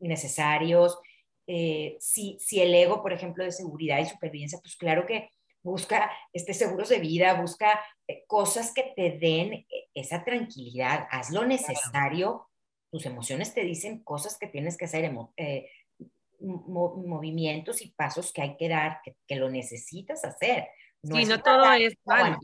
necesarios. 0.00 0.98
Eh, 1.46 1.96
si, 1.98 2.38
si 2.40 2.60
el 2.60 2.74
ego, 2.74 3.02
por 3.02 3.12
ejemplo, 3.12 3.44
de 3.44 3.52
seguridad 3.52 3.98
y 3.98 4.06
supervivencia, 4.06 4.58
pues 4.62 4.76
claro 4.76 5.06
que 5.06 5.30
busca 5.62 6.10
este, 6.32 6.54
seguros 6.54 6.88
de 6.88 6.98
vida, 6.98 7.40
busca 7.40 7.80
cosas 8.26 8.74
que 8.74 8.92
te 8.96 9.18
den 9.18 9.66
esa 9.94 10.24
tranquilidad, 10.24 11.06
haz 11.10 11.30
lo 11.30 11.44
necesario, 11.44 12.48
tus 12.92 13.06
emociones 13.06 13.54
te 13.54 13.62
dicen 13.62 14.04
cosas 14.04 14.36
que 14.38 14.46
tienes 14.46 14.76
que 14.76 14.84
hacer, 14.84 15.10
movimientos 16.38 17.80
y 17.80 17.90
pasos 17.90 18.32
que 18.34 18.42
hay 18.42 18.56
que 18.58 18.68
dar, 18.68 19.00
que, 19.26 19.36
lo 19.36 19.48
necesitas 19.48 20.22
hacer. 20.26 20.68
No 21.02 21.16
sí, 21.16 21.24
no 21.24 21.42
todo 21.42 21.72
es 21.72 21.94
malo. 22.04 22.38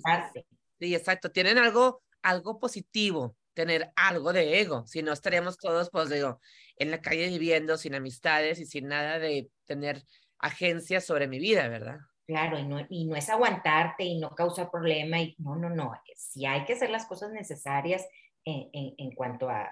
Sí, 0.81 0.95
exacto. 0.95 1.31
Tienen 1.31 1.59
algo, 1.59 2.03
algo 2.23 2.59
positivo, 2.59 3.37
tener 3.53 3.93
algo 3.95 4.33
de 4.33 4.59
ego. 4.61 4.87
Si 4.87 5.03
no, 5.03 5.13
estaríamos 5.13 5.59
todos, 5.59 5.91
pues 5.91 6.09
digo, 6.09 6.41
en 6.77 6.91
la 6.91 7.03
calle 7.03 7.29
viviendo 7.29 7.77
sin 7.77 7.95
amistades 7.95 8.59
y 8.59 8.65
sin 8.65 8.89
nada 8.89 9.19
de 9.19 9.51
tener 9.67 10.03
agencia 10.39 11.03
sobre 11.03 11.29
mi 11.29 11.39
vida, 11.39 11.69
¿verdad? 11.69 11.99
Claro, 12.27 12.59
y 12.59 12.67
no, 12.67 12.87
y 12.89 13.05
no 13.05 13.17
es 13.17 13.29
aguantarte 13.29 14.05
y 14.05 14.19
no 14.19 14.35
causar 14.35 14.71
problema. 14.71 15.21
Y, 15.21 15.37
no, 15.41 15.57
no, 15.57 15.69
no. 15.69 15.93
Si 16.17 16.47
hay 16.47 16.65
que 16.65 16.73
hacer 16.73 16.89
las 16.89 17.05
cosas 17.05 17.33
necesarias 17.33 18.07
en, 18.47 18.71
en, 18.73 18.95
en 18.97 19.15
cuanto 19.15 19.51
a 19.51 19.71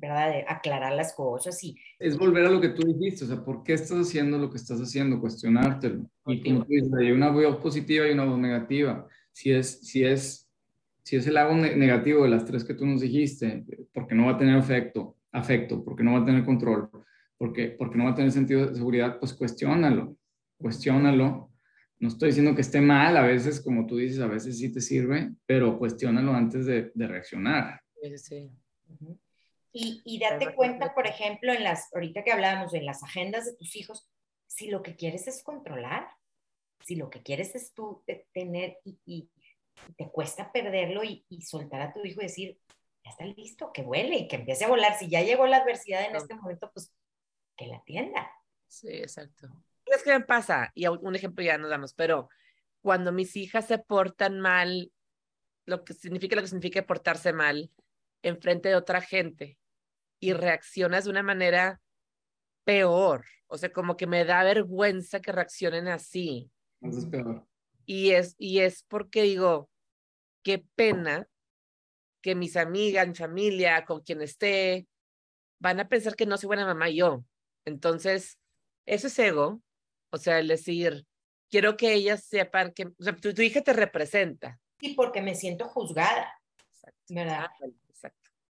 ¿verdad? 0.00 0.30
De 0.30 0.44
aclarar 0.48 0.94
las 0.94 1.12
cosas 1.12 1.62
y... 1.62 1.76
Es 1.98 2.16
volver 2.16 2.46
a 2.46 2.50
lo 2.50 2.60
que 2.60 2.70
tú 2.70 2.86
dijiste, 2.86 3.24
o 3.24 3.28
sea, 3.28 3.44
¿por 3.44 3.62
qué 3.62 3.74
estás 3.74 3.98
haciendo 3.98 4.38
lo 4.38 4.50
que 4.50 4.56
estás 4.56 4.80
haciendo? 4.80 5.20
Cuestionártelo. 5.20 6.10
Y 6.26 6.42
como 6.42 6.64
tú 6.64 6.72
dices, 6.72 6.92
hay 6.98 7.12
una 7.12 7.30
voz 7.30 7.56
positiva 7.56 8.08
y 8.08 8.12
una 8.12 8.24
voz 8.24 8.38
negativa. 8.38 9.06
Si 9.32 9.52
es, 9.52 9.80
si 9.86 10.04
es, 10.04 10.48
si 11.02 11.16
es 11.16 11.26
el 11.26 11.34
lado 11.34 11.54
negativo 11.54 12.24
de 12.24 12.30
las 12.30 12.44
tres 12.44 12.64
que 12.64 12.74
tú 12.74 12.86
nos 12.86 13.02
dijiste, 13.02 13.64
porque 13.92 14.14
no 14.14 14.26
va 14.26 14.32
a 14.32 14.38
tener 14.38 14.56
efecto, 14.56 15.16
afecto, 15.32 15.84
porque 15.84 16.02
no 16.02 16.12
va 16.12 16.20
a 16.20 16.24
tener 16.24 16.44
control, 16.44 16.88
porque, 17.36 17.68
porque 17.78 17.98
no 17.98 18.04
va 18.04 18.10
a 18.10 18.14
tener 18.14 18.32
sentido 18.32 18.66
de 18.66 18.74
seguridad, 18.74 19.18
pues 19.18 19.34
cuestiónalo, 19.34 20.16
cuestiónalo. 20.56 21.50
No 21.98 22.08
estoy 22.08 22.28
diciendo 22.28 22.54
que 22.54 22.62
esté 22.62 22.80
mal, 22.80 23.14
a 23.18 23.22
veces, 23.22 23.60
como 23.60 23.86
tú 23.86 23.98
dices, 23.98 24.20
a 24.20 24.26
veces 24.26 24.58
sí 24.58 24.72
te 24.72 24.80
sirve, 24.80 25.34
pero 25.44 25.78
cuestiónalo 25.78 26.32
antes 26.32 26.64
de, 26.64 26.90
de 26.94 27.06
reaccionar. 27.06 27.82
Sí, 28.00 28.16
sí. 28.16 28.50
Y, 29.72 30.02
y 30.04 30.18
date 30.18 30.54
cuenta, 30.54 30.94
por 30.94 31.06
ejemplo, 31.06 31.52
en 31.52 31.62
las, 31.62 31.92
ahorita 31.94 32.24
que 32.24 32.32
hablábamos, 32.32 32.74
en 32.74 32.86
las 32.86 33.02
agendas 33.02 33.44
de 33.46 33.56
tus 33.56 33.76
hijos, 33.76 34.08
si 34.46 34.68
lo 34.68 34.82
que 34.82 34.96
quieres 34.96 35.28
es 35.28 35.42
controlar, 35.42 36.08
si 36.84 36.96
lo 36.96 37.08
que 37.10 37.22
quieres 37.22 37.54
es 37.54 37.72
tú 37.72 38.04
tener 38.32 38.78
y, 38.84 38.98
y 39.04 39.30
te 39.96 40.10
cuesta 40.10 40.50
perderlo 40.50 41.04
y, 41.04 41.24
y, 41.28 41.42
soltar 41.42 41.80
a 41.80 41.92
tu 41.92 42.04
hijo 42.04 42.20
y 42.20 42.24
decir, 42.24 42.58
ya 43.04 43.10
está 43.10 43.24
listo, 43.24 43.72
que 43.72 43.82
vuele 43.82 44.16
y 44.16 44.28
que 44.28 44.36
empiece 44.36 44.64
a 44.64 44.68
volar. 44.68 44.98
Si 44.98 45.08
ya 45.08 45.22
llegó 45.22 45.46
la 45.46 45.58
adversidad 45.58 46.04
en 46.04 46.16
este 46.16 46.34
momento, 46.34 46.70
pues 46.72 46.92
que 47.56 47.66
la 47.66 47.76
atienda. 47.76 48.30
Sí, 48.66 48.88
exacto. 48.88 49.48
Es 49.86 50.02
que 50.02 50.12
me 50.12 50.24
pasa, 50.24 50.70
y 50.74 50.86
un 50.86 51.14
ejemplo 51.16 51.44
ya 51.44 51.58
nos 51.58 51.70
damos, 51.70 51.94
pero 51.94 52.28
cuando 52.80 53.12
mis 53.12 53.36
hijas 53.36 53.66
se 53.66 53.78
portan 53.78 54.40
mal, 54.40 54.92
lo 55.66 55.84
que 55.84 55.94
significa 55.94 56.36
lo 56.36 56.42
que 56.42 56.48
significa 56.48 56.86
portarse 56.86 57.32
mal, 57.32 57.70
enfrente 58.22 58.68
de 58.68 58.76
otra 58.76 59.00
gente, 59.00 59.58
y 60.20 60.34
reaccionas 60.34 61.04
de 61.04 61.10
una 61.10 61.22
manera 61.22 61.80
peor, 62.64 63.24
o 63.46 63.58
sea, 63.58 63.72
como 63.72 63.96
que 63.96 64.06
me 64.06 64.24
da 64.24 64.44
vergüenza 64.44 65.20
que 65.20 65.32
reaccionen 65.32 65.88
así. 65.88 66.50
Eso 66.80 66.98
es 66.98 67.06
peor. 67.06 67.46
Y 67.86 68.10
es, 68.12 68.36
y 68.38 68.60
es 68.60 68.84
porque 68.84 69.22
digo, 69.22 69.68
qué 70.44 70.64
pena 70.76 71.26
que 72.22 72.34
mis 72.34 72.56
amigas, 72.56 73.08
mi 73.08 73.14
familia, 73.14 73.84
con 73.84 74.02
quien 74.02 74.20
esté, 74.20 74.86
van 75.58 75.80
a 75.80 75.88
pensar 75.88 76.14
que 76.14 76.26
no 76.26 76.36
soy 76.36 76.48
buena 76.48 76.66
mamá 76.66 76.90
yo. 76.90 77.24
Entonces, 77.64 78.38
eso 78.86 79.06
es 79.06 79.18
ego, 79.18 79.62
o 80.10 80.18
sea, 80.18 80.38
el 80.38 80.48
decir, 80.48 81.06
quiero 81.50 81.76
que 81.76 81.94
ellas 81.94 82.24
sepan 82.24 82.72
que, 82.72 82.86
o 82.86 83.02
sea, 83.02 83.16
tu, 83.16 83.34
tu 83.34 83.42
hija 83.42 83.62
te 83.62 83.72
representa. 83.72 84.60
Sí, 84.78 84.94
porque 84.94 85.20
me 85.22 85.34
siento 85.34 85.66
juzgada, 85.66 86.32
Exacto. 86.58 87.14
¿verdad? 87.14 87.50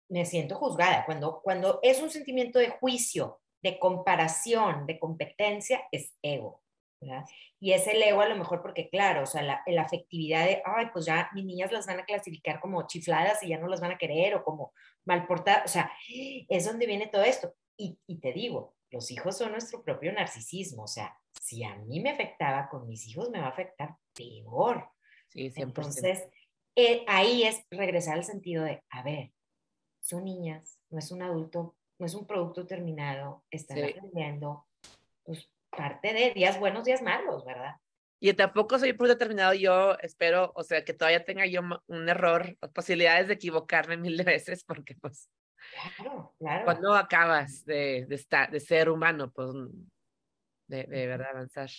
Me 0.10 0.26
siento 0.26 0.56
juzgada. 0.56 1.06
Cuando, 1.06 1.42
cuando 1.42 1.80
es 1.82 2.02
un 2.02 2.10
sentimiento 2.10 2.60
de 2.60 2.70
juicio, 2.70 3.40
de 3.62 3.80
comparación, 3.80 4.86
de 4.86 5.00
competencia, 5.00 5.82
es 5.92 6.14
ego. 6.22 6.62
¿verdad? 7.02 7.26
Y 7.60 7.74
es 7.74 7.88
el 7.88 8.02
ego 8.02 8.22
a 8.22 8.30
lo 8.30 8.38
mejor 8.38 8.62
porque, 8.62 8.90
claro, 8.90 9.24
o 9.24 9.26
sea, 9.26 9.42
la, 9.42 9.62
la, 9.68 9.82
afectividad 9.82 10.46
de, 10.46 10.62
ay, 10.66 10.88
pues 10.94 11.06
ya 11.06 11.30
mis 11.34 11.46
niñas 11.46 11.72
las 11.72 11.86
van 11.88 12.00
a 12.00 12.06
clasificar 12.06 12.60
como 12.60 12.88
chifladas 12.88 13.44
y 13.44 13.50
ya 13.50 13.58
no 13.58 13.68
las 13.68 13.82
van 13.82 13.92
a 13.92 13.98
querer 13.98 14.36
o 14.36 14.44
como 14.44 14.74
mal 15.04 15.28
portadas, 15.28 15.66
o 15.66 15.68
sea, 15.68 15.92
es 16.08 16.66
donde 16.66 16.86
viene 16.86 17.08
todo 17.08 17.24
esto. 17.24 17.54
Y, 17.78 18.00
y 18.08 18.20
te 18.20 18.32
digo, 18.32 18.76
los 18.92 19.12
hijos 19.12 19.38
son 19.38 19.52
nuestro 19.52 19.84
propio 19.84 20.14
narcisismo, 20.14 20.84
o 20.84 20.88
sea, 20.88 21.18
si 21.42 21.64
a 21.64 21.76
mí 21.76 22.00
me 22.00 22.12
afectaba, 22.12 22.70
con 22.70 22.88
mis 22.88 23.08
hijos 23.08 23.30
me 23.30 23.40
va 23.40 23.48
a 23.48 23.50
afectar 23.50 23.96
peor. 24.14 24.90
Sí, 25.28 25.52
100%. 25.52 25.64
Entonces, 25.64 26.24
eh, 26.76 27.04
ahí 27.08 27.44
es 27.44 27.66
regresar 27.70 28.16
al 28.16 28.24
sentido 28.24 28.64
de, 28.64 28.82
a 28.90 29.04
ver, 29.04 29.32
son 30.06 30.24
niñas, 30.24 30.80
no 30.92 31.00
es 31.00 31.12
un 31.12 31.24
adulto, 31.24 31.76
no 31.98 32.06
es 32.06 32.14
un 32.14 32.28
producto 32.28 32.68
terminado, 32.68 33.44
están 33.50 33.78
Sí. 33.78 33.84
aprendiendo, 33.84 34.68
pues 35.24 35.50
parte 35.72 36.14
de 36.14 36.32
días 36.34 36.60
buenos, 36.60 36.86
días 36.86 37.02
malos, 37.02 37.44
¿verdad? 37.44 37.78
Y 38.20 38.32
tampoco 38.34 38.78
soy 38.78 38.94
por 38.94 39.08
determinado, 39.08 39.54
yo 39.56 39.98
espero, 40.00 40.52
o 40.56 40.64
sea, 40.64 40.86
que 40.86 40.94
todavía 40.94 41.26
tenga 41.26 41.46
yo 41.48 41.62
un 41.88 42.08
error, 42.08 42.56
posibilidades 42.74 43.28
de 43.28 43.34
equivocarme 43.34 43.98
mil 43.98 44.16
veces, 44.26 44.64
porque 44.64 44.96
pues 44.96 45.30
Claro, 45.98 46.36
claro. 46.38 46.66
cuando 46.66 46.94
acabas 46.94 47.66
de, 47.66 48.06
de, 48.08 48.16
estar, 48.16 48.52
de 48.52 48.60
ser 48.60 48.90
humano, 48.90 49.32
pues 49.32 49.50
de, 50.68 50.84
de 50.84 51.08
verdad 51.08 51.30
avanzar. 51.32 51.70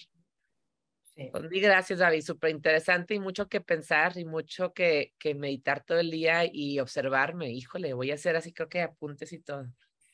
Sí. 1.16 1.30
Pues 1.32 1.44
mil 1.44 1.62
gracias, 1.62 1.98
David, 1.98 2.20
súper 2.20 2.50
interesante 2.50 3.14
y 3.14 3.20
mucho 3.20 3.48
que 3.48 3.62
pensar 3.62 4.18
y 4.18 4.26
mucho 4.26 4.74
que, 4.74 5.14
que 5.18 5.34
meditar 5.34 5.82
todo 5.82 5.98
el 5.98 6.10
día 6.10 6.42
y 6.44 6.78
observarme. 6.78 7.48
Híjole, 7.50 7.94
voy 7.94 8.10
a 8.10 8.14
hacer 8.14 8.36
así, 8.36 8.52
creo 8.52 8.68
que 8.68 8.82
apuntes 8.82 9.32
y 9.32 9.38
todo. 9.38 9.66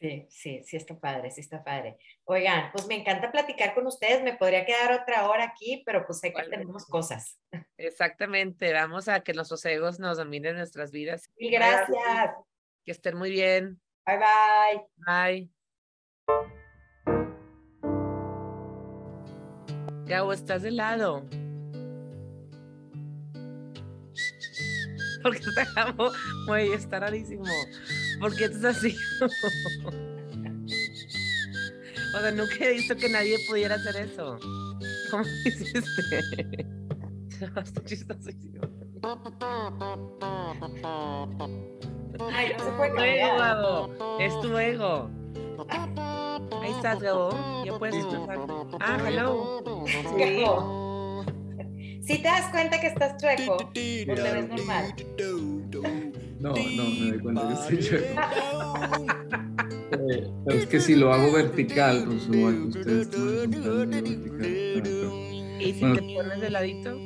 Sí, 0.03 0.27
sí, 0.31 0.63
sí 0.65 0.77
está 0.77 0.99
padre, 0.99 1.31
sí 1.31 1.41
está 1.41 1.63
padre. 1.63 1.97
Oigan, 2.25 2.73
pues 2.73 2.87
me 2.87 2.97
encanta 2.97 3.31
platicar 3.31 3.73
con 3.75 3.87
ustedes, 3.87 4.23
me 4.23 4.37
podría 4.37 4.65
quedar 4.65 4.93
otra 4.93 5.29
hora 5.29 5.45
aquí, 5.45 5.83
pero 5.87 6.05
pues 6.07 6.21
sé 6.21 6.33
que 6.33 6.43
tenemos 6.43 6.87
cosas. 6.87 7.39
Exactamente, 7.77 8.73
vamos 8.73 9.09
a 9.09 9.21
que 9.21 9.33
nuestros 9.33 9.65
egos 9.65 9.99
nos 10.01 10.19
dominen 10.19 10.57
nuestras 10.57 10.93
vidas. 10.93 11.31
Mil 11.37 11.53
gracias. 11.53 12.35
Que 12.85 12.93
estén 12.93 13.17
muy 13.17 13.31
bien. 13.31 13.81
Bye 14.07 14.19
bye. 14.19 15.51
Bye. 16.27 16.62
Gabo, 20.13 20.33
estás 20.35 20.61
de 20.61 20.73
lado. 20.73 21.23
Porque 25.23 25.41
te 25.41 25.81
amo, 25.81 26.11
güey, 26.47 26.75
está 26.75 27.01
rarísimo. 27.01 27.45
¿Por 28.21 28.37
qué 28.37 28.45
estás 28.45 28.77
así? 28.77 28.95
o 32.15 32.21
sea, 32.21 32.31
nunca 32.31 32.57
he 32.61 32.75
visto 32.75 32.95
que 32.95 33.09
nadie 33.09 33.39
pudiera 33.49 33.77
hacer 33.77 33.97
eso. 33.97 34.39
¿Cómo 35.11 35.25
hiciste? 35.47 35.81
está 37.41 37.83
chistosísimo. 37.83 38.69
Ay, 42.35 42.53
no 42.59 42.65
se 42.65 42.71
puede 42.73 42.91
Tu 42.91 43.01
ego. 43.01 43.39
Gabo. 43.39 43.89
Es 44.21 44.39
tu 44.43 44.59
ego. 44.59 45.11
Ahí 46.63 46.71
estás, 46.71 47.01
Gabo. 47.01 47.31
Ya 47.65 47.79
puedes 47.79 47.97
expresar. 47.97 48.39
Ah, 48.81 48.99
hello. 49.07 49.63
Sí. 49.87 49.97
Gabo. 50.43 51.25
Si 52.01 52.19
te 52.19 52.23
das 52.29 52.51
cuenta 52.51 52.81
que 52.81 52.89
estás 52.89 53.17
chueco, 53.21 53.55
o 53.55 53.59
te 53.73 54.05
ves 54.05 54.49
normal. 54.49 54.95
No, 56.41 56.49
no, 56.51 56.55
me 56.55 57.11
doy 57.11 57.21
cuenta 57.21 57.49
que 57.49 57.55
estoy 57.55 57.79
chueco. 57.79 58.21
Eh, 59.93 60.27
Pero 60.47 60.59
es 60.59 60.67
que 60.69 60.81
si 60.81 60.95
lo 60.97 61.13
hago 61.13 61.31
vertical, 61.33 62.05
pues 62.07 62.27
igual 62.33 62.71
que 62.73 62.79
ustedes 62.79 63.11
vertical. 63.11 64.83
¿Y 65.61 65.73
si 65.75 65.81
Bueno. 65.81 65.95
te 65.97 66.03
pones 66.15 66.41
de 66.41 66.49
ladito? 66.51 66.97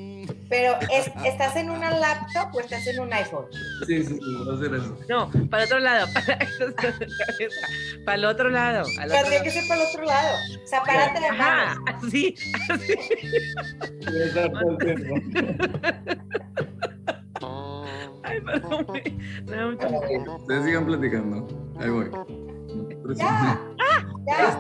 Pero, 0.48 0.74
¿es- 0.92 1.10
¿estás 1.24 1.56
en 1.56 1.70
una 1.70 1.90
laptop 1.90 2.54
o 2.54 2.60
estás 2.60 2.86
en 2.86 3.00
un 3.00 3.12
iPhone? 3.12 3.46
Sí, 3.86 4.04
sí, 4.04 4.14
sí, 4.14 4.20
voy 4.44 4.54
a 4.54 4.58
hacer 4.58 4.74
eso. 4.74 4.96
No, 5.08 5.30
para 5.50 5.62
el 5.64 5.66
otro 5.68 5.78
lado. 5.80 6.06
Para, 6.14 6.38
para 8.04 8.14
el 8.16 8.24
otro 8.24 8.48
lado. 8.50 8.86
al 9.00 9.10
otro 9.10 9.20
Tendría 9.22 9.42
que 9.42 9.50
ser 9.50 9.66
para 9.68 9.82
el 9.82 9.88
otro 9.88 10.04
lado. 10.04 10.36
O 10.64 10.66
sea, 10.66 10.82
párate 10.82 11.20
de 11.20 11.26
Ajá, 11.26 11.76
manos. 11.84 12.04
así, 12.04 12.34
así. 12.70 12.94
Ay, 18.22 18.40
perdón. 18.40 18.86
me- 18.92 19.46
me 19.50 19.56
da 19.56 19.70
risa. 19.70 20.30
Ustedes 20.36 20.64
sigan 20.64 20.86
platicando. 20.86 21.46
Ahí 21.80 21.90
voy. 21.90 22.10
Ya. 23.16 23.60
Ya. 24.26 24.58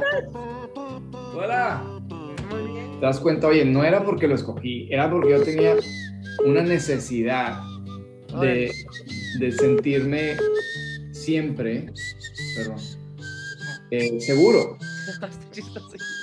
Hola. 1.34 1.82
Muy 1.84 1.94
bien. 1.96 2.05
Te 2.48 3.04
das 3.04 3.20
cuenta, 3.20 3.48
oye, 3.48 3.64
no 3.64 3.84
era 3.84 4.04
porque 4.04 4.26
lo 4.26 4.34
escogí, 4.34 4.88
era 4.90 5.10
porque 5.10 5.30
yo 5.30 5.42
tenía 5.42 5.76
una 6.44 6.62
necesidad 6.62 7.60
de, 8.40 8.72
de 9.38 9.52
sentirme 9.52 10.36
siempre, 11.12 11.92
perdón, 12.56 12.78
eh, 13.90 14.20
seguro. 14.20 14.78